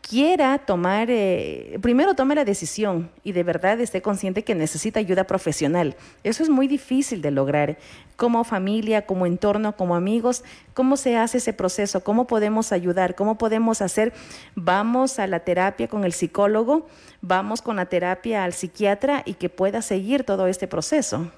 quiera 0.00 0.58
tomar, 0.58 1.08
eh, 1.10 1.78
primero 1.80 2.14
tome 2.14 2.34
la 2.34 2.44
decisión 2.44 3.10
y 3.22 3.32
de 3.32 3.42
verdad 3.42 3.80
esté 3.80 4.02
consciente 4.02 4.44
que 4.44 4.54
necesita 4.54 5.00
ayuda 5.00 5.24
profesional. 5.24 5.96
Eso 6.24 6.42
es 6.42 6.50
muy 6.50 6.66
difícil 6.66 7.22
de 7.22 7.30
lograr. 7.30 7.78
Como 8.16 8.44
familia, 8.44 9.06
como 9.06 9.26
entorno, 9.26 9.76
como 9.76 9.96
amigos, 9.96 10.44
¿cómo 10.74 10.96
se 10.96 11.16
hace 11.16 11.38
ese 11.38 11.52
proceso? 11.52 12.04
¿Cómo 12.04 12.26
podemos 12.26 12.72
ayudar? 12.72 13.14
¿Cómo 13.14 13.38
podemos 13.38 13.80
hacer? 13.80 14.12
Vamos 14.54 15.18
a 15.18 15.26
la 15.26 15.40
terapia 15.40 15.88
con 15.88 16.04
el 16.04 16.12
psicólogo, 16.12 16.86
vamos 17.20 17.62
con 17.62 17.76
la 17.76 17.86
terapia 17.86 18.44
al 18.44 18.52
psiquiatra 18.52 19.22
y 19.24 19.34
que 19.34 19.48
pueda 19.48 19.80
seguir 19.80 20.24
todo 20.24 20.46
este 20.46 20.68
proceso. 20.68 21.30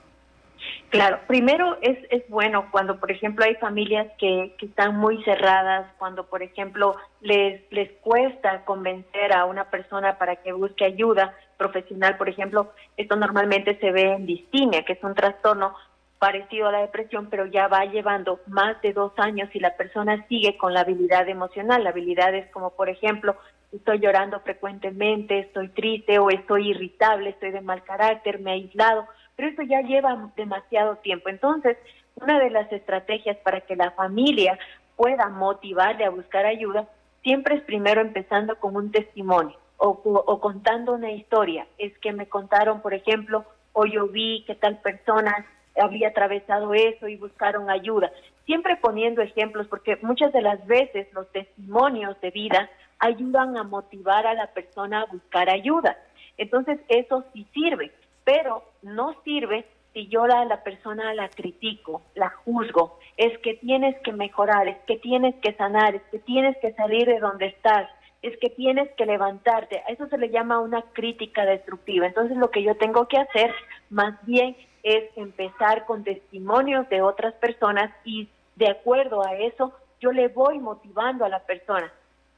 Claro, 0.91 1.19
primero 1.27 1.77
es, 1.83 1.99
es 2.11 2.29
bueno 2.29 2.69
cuando, 2.71 2.99
por 3.01 3.11
ejemplo, 3.11 3.45
hay 3.45 3.57
familias 3.57 4.07
que, 4.19 4.55
que 4.57 4.67
están 4.67 4.97
muy 4.97 5.23
cerradas, 5.25 5.93
cuando, 5.99 6.27
por 6.27 6.43
ejemplo, 6.43 6.97
les, 7.21 7.61
les 7.73 7.91
cuesta 8.01 8.65
convencer 8.65 9.33
a 9.33 9.47
una 9.47 9.69
persona 9.69 10.17
para 10.17 10.37
que 10.37 10.53
busque 10.53 10.85
ayuda 10.85 11.35
profesional, 11.57 12.17
por 12.17 12.29
ejemplo, 12.29 12.73
esto 12.97 13.17
normalmente 13.17 13.79
se 13.81 13.91
ve 13.91 14.13
en 14.13 14.27
distimia, 14.27 14.85
que 14.85 14.93
es 14.93 15.03
un 15.03 15.15
trastorno 15.15 15.75
parecido 16.19 16.69
a 16.69 16.73
la 16.73 16.81
depresión, 16.81 17.29
pero 17.31 17.47
ya 17.47 17.69
va 17.69 17.85
llevando 17.85 18.41
más 18.47 18.81
de 18.81 18.93
dos 18.93 19.13
años 19.17 19.51
y 19.55 19.61
la 19.61 19.77
persona 19.77 20.25
sigue 20.29 20.57
con 20.57 20.73
la 20.73 20.81
habilidad 20.81 21.29
emocional. 21.29 21.85
La 21.85 21.91
habilidad 21.91 22.35
es 22.35 22.51
como, 22.53 22.71
por 22.71 22.89
ejemplo, 22.89 23.37
estoy 23.73 23.99
llorando 23.99 24.41
frecuentemente, 24.41 25.41
estoy 25.41 25.69
triste 25.69 26.19
o 26.19 26.31
estoy 26.31 26.71
irritable, 26.71 27.31
estoy 27.31 27.51
de 27.51 27.61
mal 27.61 27.83
carácter, 27.85 28.41
me 28.41 28.53
he 28.53 28.55
aislado, 28.55 29.07
pero 29.37 29.49
eso 29.49 29.63
ya 29.63 29.83
lleva 29.83 30.31
demasiado 30.37 30.97
tiempo. 30.97 31.29
Entonces, 31.29 31.77
una 32.17 32.39
de 32.41 32.51
las 32.51 32.73
estrategias 32.73 33.37
para 33.39 33.61
que 33.61 33.77
la 33.77 33.91
familia 33.93 34.59
pueda 34.97 35.29
motivarle 35.29 36.05
a 36.05 36.11
buscar 36.11 36.47
ayuda 36.47 36.89
siempre 37.23 37.57
es 37.57 37.63
primero 37.63 38.01
empezando 38.01 38.59
con 38.59 38.77
un 38.77 38.91
testimonio 38.91 39.57
o, 39.77 39.89
o 39.91 40.41
contando 40.41 40.95
una 40.95 41.11
historia. 41.11 41.67
Es 41.77 41.97
que 41.99 42.13
me 42.13 42.27
contaron, 42.29 42.81
por 42.81 42.95
ejemplo, 42.95 43.45
o 43.73 43.85
yo 43.85 44.09
vi 44.09 44.45
que 44.47 44.55
tal 44.55 44.79
persona 44.79 45.45
había 45.79 46.09
atravesado 46.09 46.73
eso 46.73 47.09
y 47.09 47.17
buscaron 47.17 47.69
ayuda. 47.71 48.11
Siempre 48.47 48.77
poniendo 48.77 49.21
ejemplos, 49.21 49.67
porque 49.67 49.99
muchas 50.03 50.33
de 50.33 50.41
las 50.41 50.65
veces 50.67 51.09
los 51.13 51.31
testimonios 51.33 52.19
de 52.21 52.31
vida 52.31 52.71
ayudan 52.99 53.57
a 53.57 53.65
motivar 53.65 54.27
a 54.27 54.35
la 54.35 54.47
persona 54.49 55.03
a 55.03 55.07
buscar 55.07 55.51
ayuda. 55.51 55.99
Entonces, 56.39 56.81
eso 56.89 57.25
sí 57.33 57.47
sirve, 57.53 57.93
pero 58.25 58.63
no 58.87 59.15
sirve 59.25 59.67
si 59.93 60.09
yo 60.09 60.25
a 60.25 60.45
la 60.45 60.63
persona 60.63 61.15
la 61.15 61.29
critico, 61.29 62.03
la 62.15 62.31
juzgo, 62.31 62.99
es 63.17 63.39
que 63.39 63.55
tienes 63.55 63.97
que 64.03 64.13
mejorar, 64.13 64.69
es 64.69 64.77
que 64.87 64.99
tienes 64.99 65.35
que 65.37 65.55
sanar, 65.55 65.95
es 65.95 66.03
que 66.11 66.19
tienes 66.19 66.57
que 66.59 66.73
salir 66.75 67.07
de 67.07 67.19
donde 67.19 67.47
estás, 67.47 67.89
es 68.23 68.37
que 68.39 68.51
tienes 68.51 68.91
que 68.97 69.07
levantarte. 69.07 69.79
A 69.87 69.93
eso 69.93 70.07
se 70.09 70.19
le 70.19 70.31
llama 70.31 70.61
una 70.61 70.83
crítica 70.93 71.45
destructiva. 71.45 72.07
Entonces 72.07 72.37
lo 72.37 72.51
que 72.51 72.63
yo 72.63 72.77
tengo 72.77 73.09
que 73.09 73.19
hacer 73.19 73.55
más 73.89 74.15
bien 74.27 74.57
es 74.83 75.05
empezar 75.17 75.87
con 75.87 76.05
testimonios 76.05 76.89
de 76.89 77.03
otras 77.03 77.35
personas 77.35 77.91
y 78.05 78.29
de 78.57 78.69
acuerdo 78.69 79.25
a 79.25 79.35
eso 79.37 79.73
yo 80.01 80.13
le 80.13 80.29
voy 80.29 80.59
motivando 80.59 81.25
a 81.25 81.29
la 81.29 81.41
persona. 81.41 81.91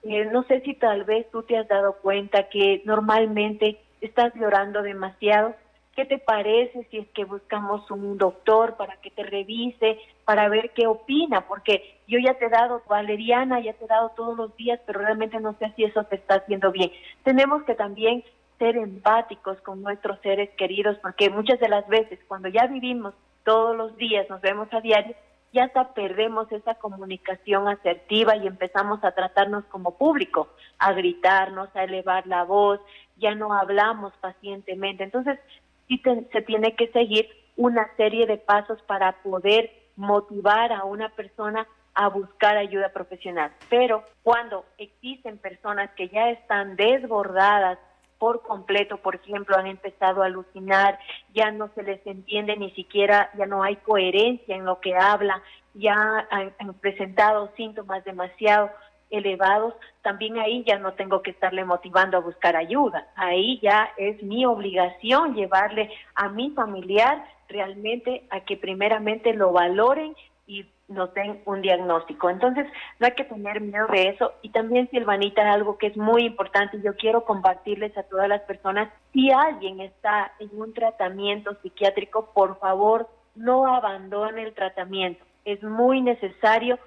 Eh, 0.04 0.26
no 0.26 0.44
sé 0.44 0.60
si 0.60 0.74
tal 0.74 1.04
vez 1.04 1.28
tú 1.30 1.42
te 1.42 1.58
has 1.58 1.66
dado 1.66 1.94
cuenta 1.94 2.48
que 2.48 2.82
normalmente 2.84 3.80
estás 4.00 4.32
llorando 4.34 4.82
demasiado. 4.82 5.54
¿Qué 5.98 6.04
te 6.04 6.18
parece 6.18 6.86
si 6.92 6.98
es 6.98 7.08
que 7.08 7.24
buscamos 7.24 7.90
un 7.90 8.18
doctor 8.18 8.76
para 8.76 8.98
que 8.98 9.10
te 9.10 9.24
revise, 9.24 9.98
para 10.24 10.48
ver 10.48 10.70
qué 10.70 10.86
opina? 10.86 11.48
Porque 11.48 11.98
yo 12.06 12.20
ya 12.24 12.34
te 12.34 12.44
he 12.44 12.50
dado 12.50 12.84
valeriana, 12.88 13.58
ya 13.58 13.72
te 13.72 13.84
he 13.84 13.88
dado 13.88 14.10
todos 14.10 14.36
los 14.36 14.56
días, 14.56 14.78
pero 14.86 15.00
realmente 15.00 15.40
no 15.40 15.56
sé 15.58 15.72
si 15.74 15.82
eso 15.82 16.04
te 16.04 16.14
está 16.14 16.36
haciendo 16.36 16.70
bien. 16.70 16.92
Tenemos 17.24 17.64
que 17.64 17.74
también 17.74 18.22
ser 18.60 18.76
empáticos 18.76 19.60
con 19.62 19.82
nuestros 19.82 20.20
seres 20.20 20.50
queridos, 20.50 20.96
porque 20.98 21.30
muchas 21.30 21.58
de 21.58 21.68
las 21.68 21.88
veces 21.88 22.20
cuando 22.28 22.46
ya 22.46 22.68
vivimos 22.68 23.12
todos 23.42 23.74
los 23.74 23.96
días, 23.96 24.30
nos 24.30 24.40
vemos 24.40 24.68
a 24.70 24.80
diario, 24.80 25.16
ya 25.52 25.64
hasta 25.64 25.94
perdemos 25.94 26.52
esa 26.52 26.74
comunicación 26.74 27.66
asertiva 27.66 28.36
y 28.36 28.46
empezamos 28.46 29.02
a 29.02 29.16
tratarnos 29.16 29.64
como 29.64 29.98
público, 29.98 30.46
a 30.78 30.92
gritarnos, 30.92 31.74
a 31.74 31.82
elevar 31.82 32.24
la 32.28 32.44
voz, 32.44 32.78
ya 33.16 33.34
no 33.34 33.52
hablamos 33.52 34.12
pacientemente. 34.20 35.02
Entonces, 35.02 35.40
sí 35.88 36.00
se 36.32 36.42
tiene 36.42 36.76
que 36.76 36.88
seguir 36.88 37.28
una 37.56 37.88
serie 37.96 38.26
de 38.26 38.36
pasos 38.36 38.80
para 38.82 39.20
poder 39.22 39.70
motivar 39.96 40.72
a 40.72 40.84
una 40.84 41.08
persona 41.08 41.66
a 41.94 42.08
buscar 42.08 42.56
ayuda 42.56 42.90
profesional. 42.90 43.52
Pero 43.68 44.04
cuando 44.22 44.64
existen 44.78 45.38
personas 45.38 45.90
que 45.96 46.08
ya 46.08 46.30
están 46.30 46.76
desbordadas 46.76 47.78
por 48.18 48.42
completo, 48.42 48.98
por 48.98 49.16
ejemplo, 49.16 49.56
han 49.56 49.66
empezado 49.66 50.22
a 50.22 50.26
alucinar, 50.26 50.98
ya 51.34 51.50
no 51.50 51.70
se 51.74 51.82
les 51.82 52.04
entiende 52.06 52.56
ni 52.56 52.70
siquiera, 52.72 53.30
ya 53.36 53.46
no 53.46 53.62
hay 53.62 53.76
coherencia 53.76 54.54
en 54.54 54.64
lo 54.64 54.80
que 54.80 54.94
hablan, 54.96 55.40
ya 55.74 56.26
han, 56.30 56.74
presentado 56.74 57.52
síntomas 57.56 58.04
demasiado 58.04 58.70
elevados, 59.10 59.74
también 60.02 60.38
ahí 60.38 60.64
ya 60.66 60.78
no 60.78 60.92
tengo 60.92 61.22
que 61.22 61.30
estarle 61.30 61.64
motivando 61.64 62.16
a 62.16 62.20
buscar 62.20 62.56
ayuda. 62.56 63.08
Ahí 63.14 63.58
ya 63.60 63.90
es 63.96 64.22
mi 64.22 64.44
obligación 64.46 65.34
llevarle 65.34 65.90
a 66.14 66.28
mi 66.28 66.50
familiar 66.50 67.24
realmente 67.48 68.24
a 68.30 68.40
que 68.40 68.56
primeramente 68.56 69.32
lo 69.32 69.52
valoren 69.52 70.14
y 70.46 70.66
nos 70.88 71.12
den 71.12 71.42
un 71.44 71.60
diagnóstico. 71.60 72.30
Entonces, 72.30 72.66
no 72.98 73.06
hay 73.06 73.12
que 73.12 73.24
tener 73.24 73.60
miedo 73.60 73.86
de 73.88 74.08
eso. 74.08 74.32
Y 74.42 74.48
también, 74.50 74.88
Silvanita, 74.90 75.52
algo 75.52 75.76
que 75.76 75.88
es 75.88 75.96
muy 75.96 76.24
importante, 76.24 76.80
yo 76.82 76.96
quiero 76.96 77.24
compartirles 77.24 77.96
a 77.96 78.02
todas 78.04 78.28
las 78.28 78.40
personas, 78.42 78.88
si 79.12 79.30
alguien 79.30 79.80
está 79.80 80.32
en 80.38 80.50
un 80.58 80.72
tratamiento 80.72 81.54
psiquiátrico, 81.62 82.32
por 82.32 82.58
favor, 82.58 83.08
no 83.34 83.66
abandone 83.66 84.42
el 84.42 84.54
tratamiento. 84.54 85.24
Es 85.44 85.62
muy 85.62 86.00
necesario, 86.00 86.78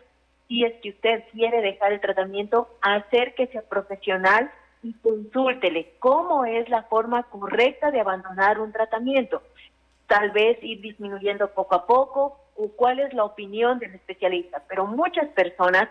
si 0.51 0.65
es 0.65 0.73
que 0.81 0.89
usted 0.89 1.23
quiere 1.31 1.61
dejar 1.61 1.93
el 1.93 2.01
tratamiento, 2.01 2.67
acérquese 2.81 3.57
a 3.57 3.61
profesional 3.61 4.51
y 4.83 4.91
consúltele 4.95 5.93
cómo 5.99 6.43
es 6.43 6.67
la 6.67 6.83
forma 6.83 7.23
correcta 7.23 7.89
de 7.89 8.01
abandonar 8.01 8.59
un 8.59 8.73
tratamiento. 8.73 9.41
Tal 10.07 10.31
vez 10.31 10.61
ir 10.61 10.81
disminuyendo 10.81 11.51
poco 11.51 11.75
a 11.75 11.87
poco 11.87 12.37
cuál 12.75 12.99
es 12.99 13.13
la 13.13 13.23
opinión 13.23 13.79
del 13.79 13.95
especialista, 13.95 14.61
pero 14.67 14.85
muchas 14.85 15.29
personas 15.29 15.87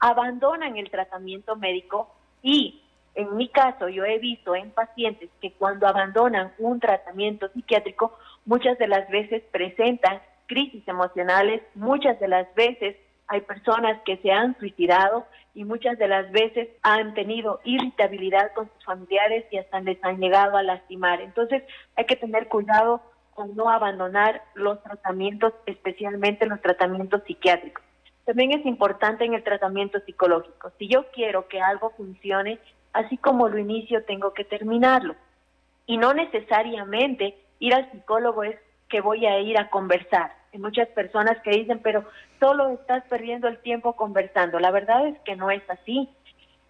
abandonan 0.00 0.76
el 0.76 0.90
tratamiento 0.90 1.54
médico 1.54 2.12
y 2.42 2.82
en 3.14 3.36
mi 3.36 3.46
caso 3.46 3.88
yo 3.88 4.04
he 4.04 4.18
visto 4.18 4.56
en 4.56 4.72
pacientes 4.72 5.30
que 5.40 5.52
cuando 5.52 5.86
abandonan 5.86 6.52
un 6.58 6.80
tratamiento 6.80 7.48
psiquiátrico 7.50 8.18
muchas 8.44 8.76
de 8.78 8.88
las 8.88 9.08
veces 9.08 9.44
presentan 9.52 10.20
crisis 10.46 10.82
emocionales, 10.88 11.62
muchas 11.76 12.18
de 12.18 12.26
las 12.26 12.52
veces 12.56 12.96
hay 13.28 13.40
personas 13.42 14.00
que 14.04 14.18
se 14.18 14.30
han 14.30 14.58
suicidado 14.58 15.26
y 15.54 15.64
muchas 15.64 15.98
de 15.98 16.08
las 16.08 16.30
veces 16.32 16.68
han 16.82 17.14
tenido 17.14 17.60
irritabilidad 17.64 18.52
con 18.54 18.70
sus 18.74 18.84
familiares 18.84 19.44
y 19.50 19.58
hasta 19.58 19.80
les 19.80 20.02
han 20.04 20.18
llegado 20.18 20.56
a 20.56 20.62
lastimar. 20.62 21.20
Entonces 21.20 21.62
hay 21.96 22.06
que 22.06 22.16
tener 22.16 22.48
cuidado 22.48 23.00
con 23.34 23.56
no 23.56 23.70
abandonar 23.70 24.42
los 24.54 24.82
tratamientos, 24.82 25.52
especialmente 25.66 26.46
los 26.46 26.60
tratamientos 26.60 27.22
psiquiátricos. 27.26 27.84
También 28.24 28.52
es 28.52 28.64
importante 28.64 29.24
en 29.24 29.34
el 29.34 29.42
tratamiento 29.42 30.00
psicológico. 30.00 30.72
Si 30.78 30.88
yo 30.88 31.06
quiero 31.12 31.46
que 31.48 31.60
algo 31.60 31.90
funcione, 31.90 32.58
así 32.92 33.16
como 33.18 33.48
lo 33.48 33.58
inicio, 33.58 34.04
tengo 34.04 34.32
que 34.32 34.44
terminarlo. 34.44 35.14
Y 35.86 35.98
no 35.98 36.14
necesariamente 36.14 37.36
ir 37.58 37.74
al 37.74 37.90
psicólogo 37.90 38.44
es 38.44 38.56
que 38.88 39.00
voy 39.00 39.26
a 39.26 39.38
ir 39.40 39.58
a 39.58 39.68
conversar. 39.68 40.32
Hay 40.54 40.60
muchas 40.60 40.88
personas 40.88 41.36
que 41.42 41.50
dicen, 41.50 41.80
pero 41.82 42.04
solo 42.40 42.70
estás 42.70 43.04
perdiendo 43.10 43.48
el 43.48 43.58
tiempo 43.58 43.94
conversando. 43.94 44.58
La 44.58 44.70
verdad 44.70 45.06
es 45.06 45.18
que 45.20 45.36
no 45.36 45.50
es 45.50 45.62
así. 45.68 46.08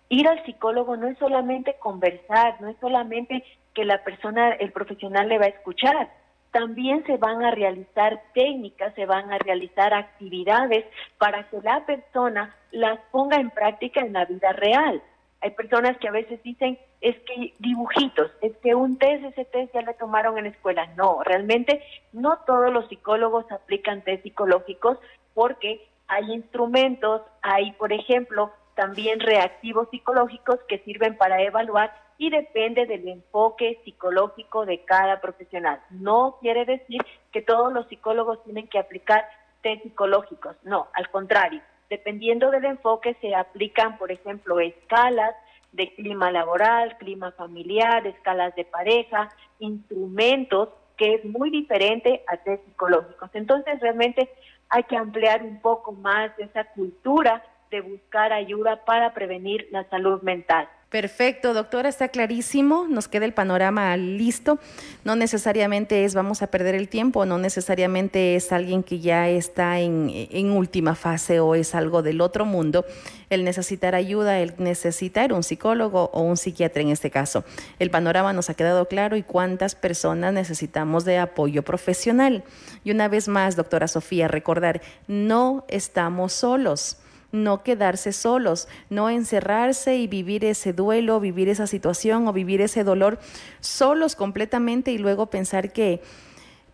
Ir 0.08 0.26
al 0.26 0.44
psicólogo 0.44 0.96
no 0.96 1.06
es 1.06 1.18
solamente 1.18 1.76
conversar, 1.78 2.60
no 2.60 2.68
es 2.68 2.76
solamente 2.80 3.44
que 3.74 3.84
la 3.84 4.02
persona, 4.02 4.52
el 4.54 4.72
profesional 4.72 5.28
le 5.28 5.38
va 5.38 5.44
a 5.44 5.48
escuchar 5.48 6.08
también 6.54 7.04
se 7.04 7.16
van 7.16 7.44
a 7.44 7.50
realizar 7.50 8.22
técnicas, 8.32 8.94
se 8.94 9.06
van 9.06 9.32
a 9.32 9.38
realizar 9.38 9.92
actividades 9.92 10.84
para 11.18 11.42
que 11.50 11.60
la 11.60 11.84
persona 11.84 12.54
las 12.70 13.00
ponga 13.10 13.38
en 13.38 13.50
práctica 13.50 14.00
en 14.00 14.12
la 14.12 14.24
vida 14.24 14.52
real. 14.52 15.02
Hay 15.44 15.50
personas 15.50 15.98
que 15.98 16.08
a 16.08 16.10
veces 16.10 16.42
dicen, 16.42 16.78
es 17.02 17.16
que 17.26 17.52
dibujitos, 17.58 18.30
es 18.40 18.56
que 18.62 18.74
un 18.74 18.96
test, 18.96 19.24
ese 19.24 19.44
test 19.44 19.74
ya 19.74 19.82
le 19.82 19.92
tomaron 19.92 20.38
en 20.38 20.44
la 20.44 20.50
escuela. 20.50 20.86
No, 20.96 21.22
realmente 21.22 21.82
no 22.14 22.38
todos 22.46 22.72
los 22.72 22.88
psicólogos 22.88 23.44
aplican 23.52 24.00
test 24.04 24.22
psicológicos 24.22 24.96
porque 25.34 25.86
hay 26.08 26.32
instrumentos, 26.32 27.20
hay, 27.42 27.72
por 27.72 27.92
ejemplo, 27.92 28.54
también 28.74 29.20
reactivos 29.20 29.90
psicológicos 29.90 30.60
que 30.66 30.78
sirven 30.78 31.18
para 31.18 31.42
evaluar 31.42 31.92
y 32.16 32.30
depende 32.30 32.86
del 32.86 33.06
enfoque 33.06 33.82
psicológico 33.84 34.64
de 34.64 34.82
cada 34.86 35.20
profesional. 35.20 35.78
No 35.90 36.38
quiere 36.40 36.64
decir 36.64 37.02
que 37.32 37.42
todos 37.42 37.70
los 37.70 37.86
psicólogos 37.88 38.42
tienen 38.44 38.66
que 38.66 38.78
aplicar 38.78 39.28
test 39.60 39.82
psicológicos, 39.82 40.56
no, 40.62 40.88
al 40.94 41.10
contrario, 41.10 41.60
dependiendo 41.94 42.50
del 42.50 42.64
enfoque 42.64 43.16
se 43.20 43.36
aplican, 43.36 43.98
por 43.98 44.10
ejemplo, 44.10 44.58
escalas 44.58 45.32
de 45.70 45.94
clima 45.94 46.32
laboral, 46.32 46.96
clima 46.98 47.30
familiar, 47.32 48.04
escalas 48.04 48.52
de 48.56 48.64
pareja, 48.64 49.28
instrumentos 49.60 50.70
que 50.96 51.14
es 51.14 51.24
muy 51.24 51.50
diferente 51.50 52.24
a 52.26 52.36
test 52.36 52.64
psicológicos. 52.64 53.30
Entonces, 53.34 53.78
realmente 53.80 54.28
hay 54.70 54.82
que 54.84 54.96
ampliar 54.96 55.44
un 55.44 55.60
poco 55.60 55.92
más 55.92 56.36
esa 56.38 56.64
cultura 56.64 57.44
de 57.70 57.80
buscar 57.80 58.32
ayuda 58.32 58.84
para 58.84 59.14
prevenir 59.14 59.68
la 59.70 59.84
salud 59.88 60.20
mental. 60.22 60.68
Perfecto, 60.94 61.54
doctora, 61.54 61.88
está 61.88 62.06
clarísimo, 62.06 62.86
nos 62.88 63.08
queda 63.08 63.24
el 63.24 63.34
panorama 63.34 63.96
listo. 63.96 64.60
No 65.02 65.16
necesariamente 65.16 66.04
es 66.04 66.14
vamos 66.14 66.40
a 66.40 66.46
perder 66.46 66.76
el 66.76 66.88
tiempo, 66.88 67.26
no 67.26 67.36
necesariamente 67.36 68.36
es 68.36 68.52
alguien 68.52 68.84
que 68.84 69.00
ya 69.00 69.28
está 69.28 69.80
en, 69.80 70.08
en 70.12 70.52
última 70.52 70.94
fase 70.94 71.40
o 71.40 71.56
es 71.56 71.74
algo 71.74 72.04
del 72.04 72.20
otro 72.20 72.44
mundo 72.44 72.84
el 73.28 73.42
necesitar 73.42 73.96
ayuda, 73.96 74.38
el 74.38 74.54
necesitar 74.58 75.32
un 75.32 75.42
psicólogo 75.42 76.10
o 76.12 76.22
un 76.22 76.36
psiquiatra 76.36 76.82
en 76.82 76.90
este 76.90 77.10
caso. 77.10 77.42
El 77.80 77.90
panorama 77.90 78.32
nos 78.32 78.48
ha 78.48 78.54
quedado 78.54 78.86
claro 78.86 79.16
y 79.16 79.24
cuántas 79.24 79.74
personas 79.74 80.32
necesitamos 80.32 81.04
de 81.04 81.18
apoyo 81.18 81.64
profesional. 81.64 82.44
Y 82.84 82.92
una 82.92 83.08
vez 83.08 83.26
más, 83.26 83.56
doctora 83.56 83.88
Sofía, 83.88 84.28
recordar, 84.28 84.80
no 85.08 85.64
estamos 85.66 86.32
solos 86.34 86.98
no 87.34 87.62
quedarse 87.62 88.12
solos, 88.12 88.68
no 88.88 89.10
encerrarse 89.10 89.96
y 89.96 90.06
vivir 90.06 90.44
ese 90.44 90.72
duelo, 90.72 91.20
vivir 91.20 91.48
esa 91.48 91.66
situación 91.66 92.26
o 92.28 92.32
vivir 92.32 92.60
ese 92.60 92.84
dolor 92.84 93.18
solos 93.60 94.16
completamente 94.16 94.92
y 94.92 94.98
luego 94.98 95.26
pensar 95.26 95.72
que, 95.72 96.00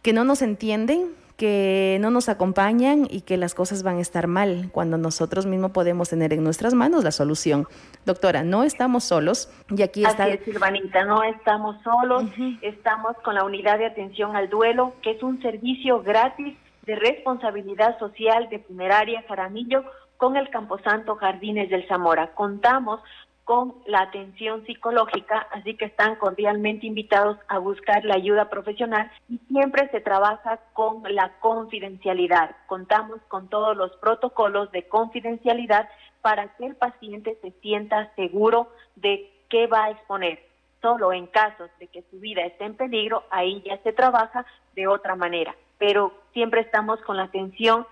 que 0.02 0.12
no 0.12 0.24
nos 0.24 0.42
entienden, 0.42 1.08
que 1.40 1.96
no 2.02 2.10
nos 2.10 2.28
acompañan 2.28 3.06
y 3.08 3.22
que 3.22 3.38
las 3.38 3.54
cosas 3.54 3.82
van 3.82 3.96
a 3.96 4.02
estar 4.02 4.26
mal 4.26 4.68
cuando 4.72 4.98
nosotros 4.98 5.46
mismos 5.46 5.70
podemos 5.70 6.10
tener 6.10 6.34
en 6.34 6.44
nuestras 6.44 6.74
manos 6.74 7.02
la 7.02 7.12
solución. 7.12 7.66
Doctora, 8.04 8.44
no 8.44 8.62
estamos 8.62 9.04
solos 9.04 9.50
y 9.74 9.80
aquí 9.80 10.04
está. 10.04 10.24
Así 10.24 10.32
es, 10.34 10.44
Silvanita, 10.44 11.04
no 11.04 11.22
estamos 11.22 11.76
solos, 11.82 12.24
estamos 12.60 13.16
con 13.24 13.36
la 13.36 13.44
unidad 13.44 13.78
de 13.78 13.86
atención 13.86 14.36
al 14.36 14.50
duelo, 14.50 14.92
que 15.00 15.12
es 15.12 15.22
un 15.22 15.40
servicio 15.40 16.02
gratis 16.02 16.58
de 16.84 16.94
responsabilidad 16.96 17.98
social 17.98 18.50
de 18.50 18.58
Funeraria 18.58 19.24
Jaramillo 19.26 19.84
con 20.20 20.36
el 20.36 20.50
Camposanto 20.50 21.16
Jardines 21.16 21.70
del 21.70 21.88
Zamora. 21.88 22.34
Contamos 22.34 23.00
con 23.44 23.74
la 23.86 24.02
atención 24.02 24.66
psicológica, 24.66 25.48
así 25.50 25.78
que 25.78 25.86
están 25.86 26.16
cordialmente 26.16 26.86
invitados 26.86 27.38
a 27.48 27.56
buscar 27.56 28.04
la 28.04 28.16
ayuda 28.16 28.50
profesional 28.50 29.10
y 29.30 29.38
siempre 29.48 29.88
se 29.88 30.02
trabaja 30.02 30.60
con 30.74 31.02
la 31.08 31.32
confidencialidad. 31.40 32.54
Contamos 32.66 33.18
con 33.28 33.48
todos 33.48 33.74
los 33.74 33.96
protocolos 33.96 34.70
de 34.72 34.86
confidencialidad 34.86 35.88
para 36.20 36.54
que 36.54 36.66
el 36.66 36.76
paciente 36.76 37.38
se 37.40 37.52
sienta 37.62 38.12
seguro 38.14 38.68
de 38.96 39.32
qué 39.48 39.68
va 39.68 39.84
a 39.84 39.90
exponer. 39.90 40.38
Solo 40.82 41.14
en 41.14 41.28
casos 41.28 41.70
de 41.78 41.86
que 41.86 42.04
su 42.10 42.20
vida 42.20 42.42
esté 42.42 42.64
en 42.66 42.76
peligro, 42.76 43.24
ahí 43.30 43.62
ya 43.64 43.78
se 43.78 43.94
trabaja 43.94 44.44
de 44.76 44.86
otra 44.86 45.16
manera. 45.16 45.56
Pero 45.78 46.12
siempre 46.34 46.60
estamos 46.60 47.00
con 47.00 47.16
la 47.16 47.24
atención 47.24 47.86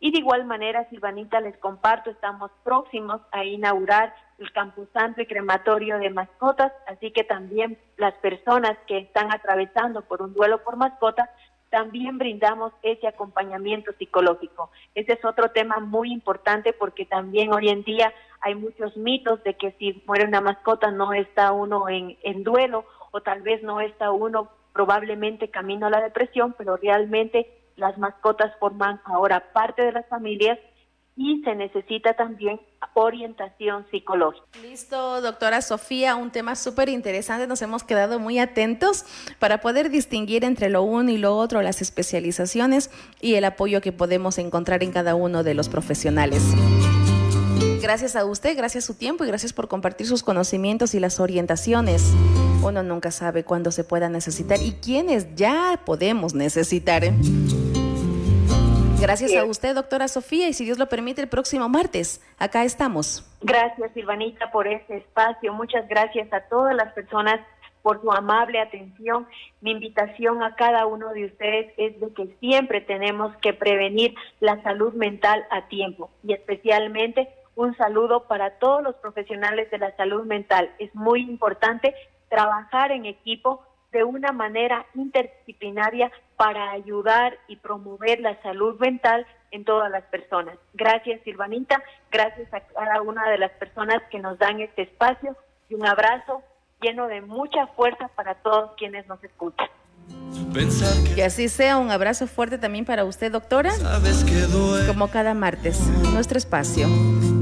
Y 0.00 0.10
de 0.10 0.18
igual 0.18 0.44
manera, 0.44 0.88
Silvanita, 0.90 1.40
les 1.40 1.56
comparto, 1.58 2.10
estamos 2.10 2.50
próximos 2.62 3.22
a 3.32 3.44
inaugurar 3.44 4.14
el 4.38 4.52
Campusante 4.52 5.22
y 5.22 5.26
Crematorio 5.26 5.98
de 5.98 6.10
Mascotas, 6.10 6.72
así 6.86 7.12
que 7.12 7.24
también 7.24 7.78
las 7.96 8.12
personas 8.14 8.76
que 8.86 8.98
están 8.98 9.32
atravesando 9.32 10.02
por 10.02 10.20
un 10.20 10.34
duelo 10.34 10.62
por 10.64 10.76
mascota, 10.76 11.30
también 11.70 12.18
brindamos 12.18 12.72
ese 12.82 13.08
acompañamiento 13.08 13.92
psicológico. 13.98 14.70
Ese 14.94 15.14
es 15.14 15.24
otro 15.24 15.50
tema 15.50 15.80
muy 15.80 16.12
importante 16.12 16.72
porque 16.72 17.04
también 17.04 17.52
hoy 17.52 17.68
en 17.68 17.82
día 17.82 18.12
hay 18.40 18.54
muchos 18.54 18.96
mitos 18.96 19.42
de 19.42 19.54
que 19.54 19.72
si 19.78 20.02
muere 20.06 20.26
una 20.26 20.40
mascota 20.40 20.90
no 20.90 21.12
está 21.12 21.52
uno 21.52 21.88
en 21.88 22.44
duelo 22.44 22.84
o 23.10 23.20
tal 23.22 23.42
vez 23.42 23.62
no 23.62 23.80
está 23.80 24.10
uno 24.10 24.50
probablemente 24.74 25.48
camino 25.50 25.86
a 25.86 25.90
la 25.90 26.02
depresión, 26.02 26.54
pero 26.58 26.76
realmente 26.76 27.48
las 27.76 27.96
mascotas 27.96 28.52
forman 28.60 29.00
ahora 29.04 29.52
parte 29.52 29.82
de 29.82 29.92
las 29.92 30.06
familias 30.08 30.58
y 31.16 31.40
se 31.44 31.54
necesita 31.54 32.14
también 32.14 32.60
orientación 32.94 33.86
psicológica. 33.90 34.44
Listo, 34.62 35.20
doctora 35.20 35.62
Sofía, 35.62 36.16
un 36.16 36.30
tema 36.30 36.56
súper 36.56 36.88
interesante. 36.88 37.46
Nos 37.46 37.62
hemos 37.62 37.84
quedado 37.84 38.18
muy 38.18 38.38
atentos 38.38 39.04
para 39.38 39.60
poder 39.60 39.90
distinguir 39.90 40.44
entre 40.44 40.70
lo 40.70 40.82
uno 40.82 41.10
y 41.10 41.18
lo 41.18 41.36
otro, 41.36 41.62
las 41.62 41.80
especializaciones 41.80 42.90
y 43.20 43.34
el 43.34 43.44
apoyo 43.44 43.80
que 43.80 43.92
podemos 43.92 44.38
encontrar 44.38 44.82
en 44.82 44.92
cada 44.92 45.14
uno 45.14 45.44
de 45.44 45.54
los 45.54 45.68
profesionales. 45.68 46.42
Gracias 47.80 48.16
a 48.16 48.24
usted, 48.24 48.56
gracias 48.56 48.84
a 48.84 48.86
su 48.86 48.94
tiempo 48.94 49.24
y 49.24 49.28
gracias 49.28 49.52
por 49.52 49.68
compartir 49.68 50.06
sus 50.06 50.22
conocimientos 50.22 50.94
y 50.94 51.00
las 51.00 51.20
orientaciones. 51.20 52.14
Uno 52.64 52.82
nunca 52.82 53.10
sabe 53.10 53.44
cuándo 53.44 53.70
se 53.70 53.84
pueda 53.84 54.08
necesitar 54.08 54.58
y 54.62 54.72
quiénes 54.72 55.34
ya 55.34 55.78
podemos 55.84 56.34
necesitar. 56.34 57.04
¿eh? 57.04 57.12
Gracias 58.98 59.34
a 59.36 59.44
usted, 59.44 59.74
doctora 59.74 60.08
Sofía, 60.08 60.48
y 60.48 60.54
si 60.54 60.64
Dios 60.64 60.78
lo 60.78 60.88
permite, 60.88 61.20
el 61.20 61.28
próximo 61.28 61.68
martes, 61.68 62.24
acá 62.38 62.64
estamos. 62.64 63.30
Gracias, 63.42 63.92
Silvanita, 63.92 64.50
por 64.50 64.66
este 64.66 64.96
espacio. 64.96 65.52
Muchas 65.52 65.86
gracias 65.88 66.32
a 66.32 66.40
todas 66.48 66.74
las 66.74 66.90
personas 66.94 67.38
por 67.82 68.00
su 68.00 68.10
amable 68.10 68.58
atención. 68.58 69.26
Mi 69.60 69.72
invitación 69.72 70.42
a 70.42 70.54
cada 70.56 70.86
uno 70.86 71.12
de 71.12 71.26
ustedes 71.26 71.70
es 71.76 72.00
de 72.00 72.14
que 72.14 72.34
siempre 72.40 72.80
tenemos 72.80 73.36
que 73.42 73.52
prevenir 73.52 74.14
la 74.40 74.62
salud 74.62 74.94
mental 74.94 75.44
a 75.50 75.68
tiempo 75.68 76.10
y 76.26 76.32
especialmente 76.32 77.28
un 77.56 77.76
saludo 77.76 78.26
para 78.26 78.58
todos 78.58 78.82
los 78.82 78.94
profesionales 78.96 79.70
de 79.70 79.78
la 79.78 79.94
salud 79.96 80.24
mental. 80.24 80.70
Es 80.78 80.94
muy 80.94 81.20
importante 81.20 81.94
trabajar 82.34 82.90
en 82.90 83.06
equipo 83.06 83.62
de 83.92 84.02
una 84.02 84.32
manera 84.32 84.84
interdisciplinaria 84.94 86.10
para 86.36 86.72
ayudar 86.72 87.38
y 87.46 87.56
promover 87.56 88.18
la 88.18 88.40
salud 88.42 88.76
mental 88.80 89.24
en 89.52 89.64
todas 89.64 89.88
las 89.88 90.02
personas. 90.04 90.58
Gracias, 90.72 91.20
Silvanita. 91.22 91.80
Gracias 92.10 92.52
a 92.52 92.60
cada 92.60 93.02
una 93.02 93.30
de 93.30 93.38
las 93.38 93.52
personas 93.52 94.02
que 94.10 94.18
nos 94.18 94.36
dan 94.38 94.60
este 94.60 94.82
espacio 94.82 95.36
y 95.68 95.74
un 95.74 95.86
abrazo 95.86 96.42
lleno 96.80 97.06
de 97.06 97.20
mucha 97.20 97.68
fuerza 97.68 98.08
para 98.16 98.34
todos 98.34 98.72
quienes 98.76 99.06
nos 99.06 99.22
escuchan. 99.22 99.68
Que 101.14 101.24
así 101.24 101.48
sea, 101.48 101.78
un 101.78 101.92
abrazo 101.92 102.26
fuerte 102.26 102.58
también 102.58 102.84
para 102.84 103.04
usted, 103.04 103.30
doctora. 103.30 103.72
Como 104.88 105.08
cada 105.08 105.34
martes, 105.34 105.80
nuestro 106.12 106.36
espacio 106.36 106.88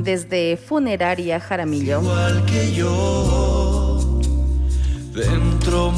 desde 0.03 0.59
Funeraria 0.59 1.41
Jaramillo. 1.41 2.01
Igual 2.03 2.45
que 2.47 2.73
yo, 2.75 3.82
dentro 5.13 5.91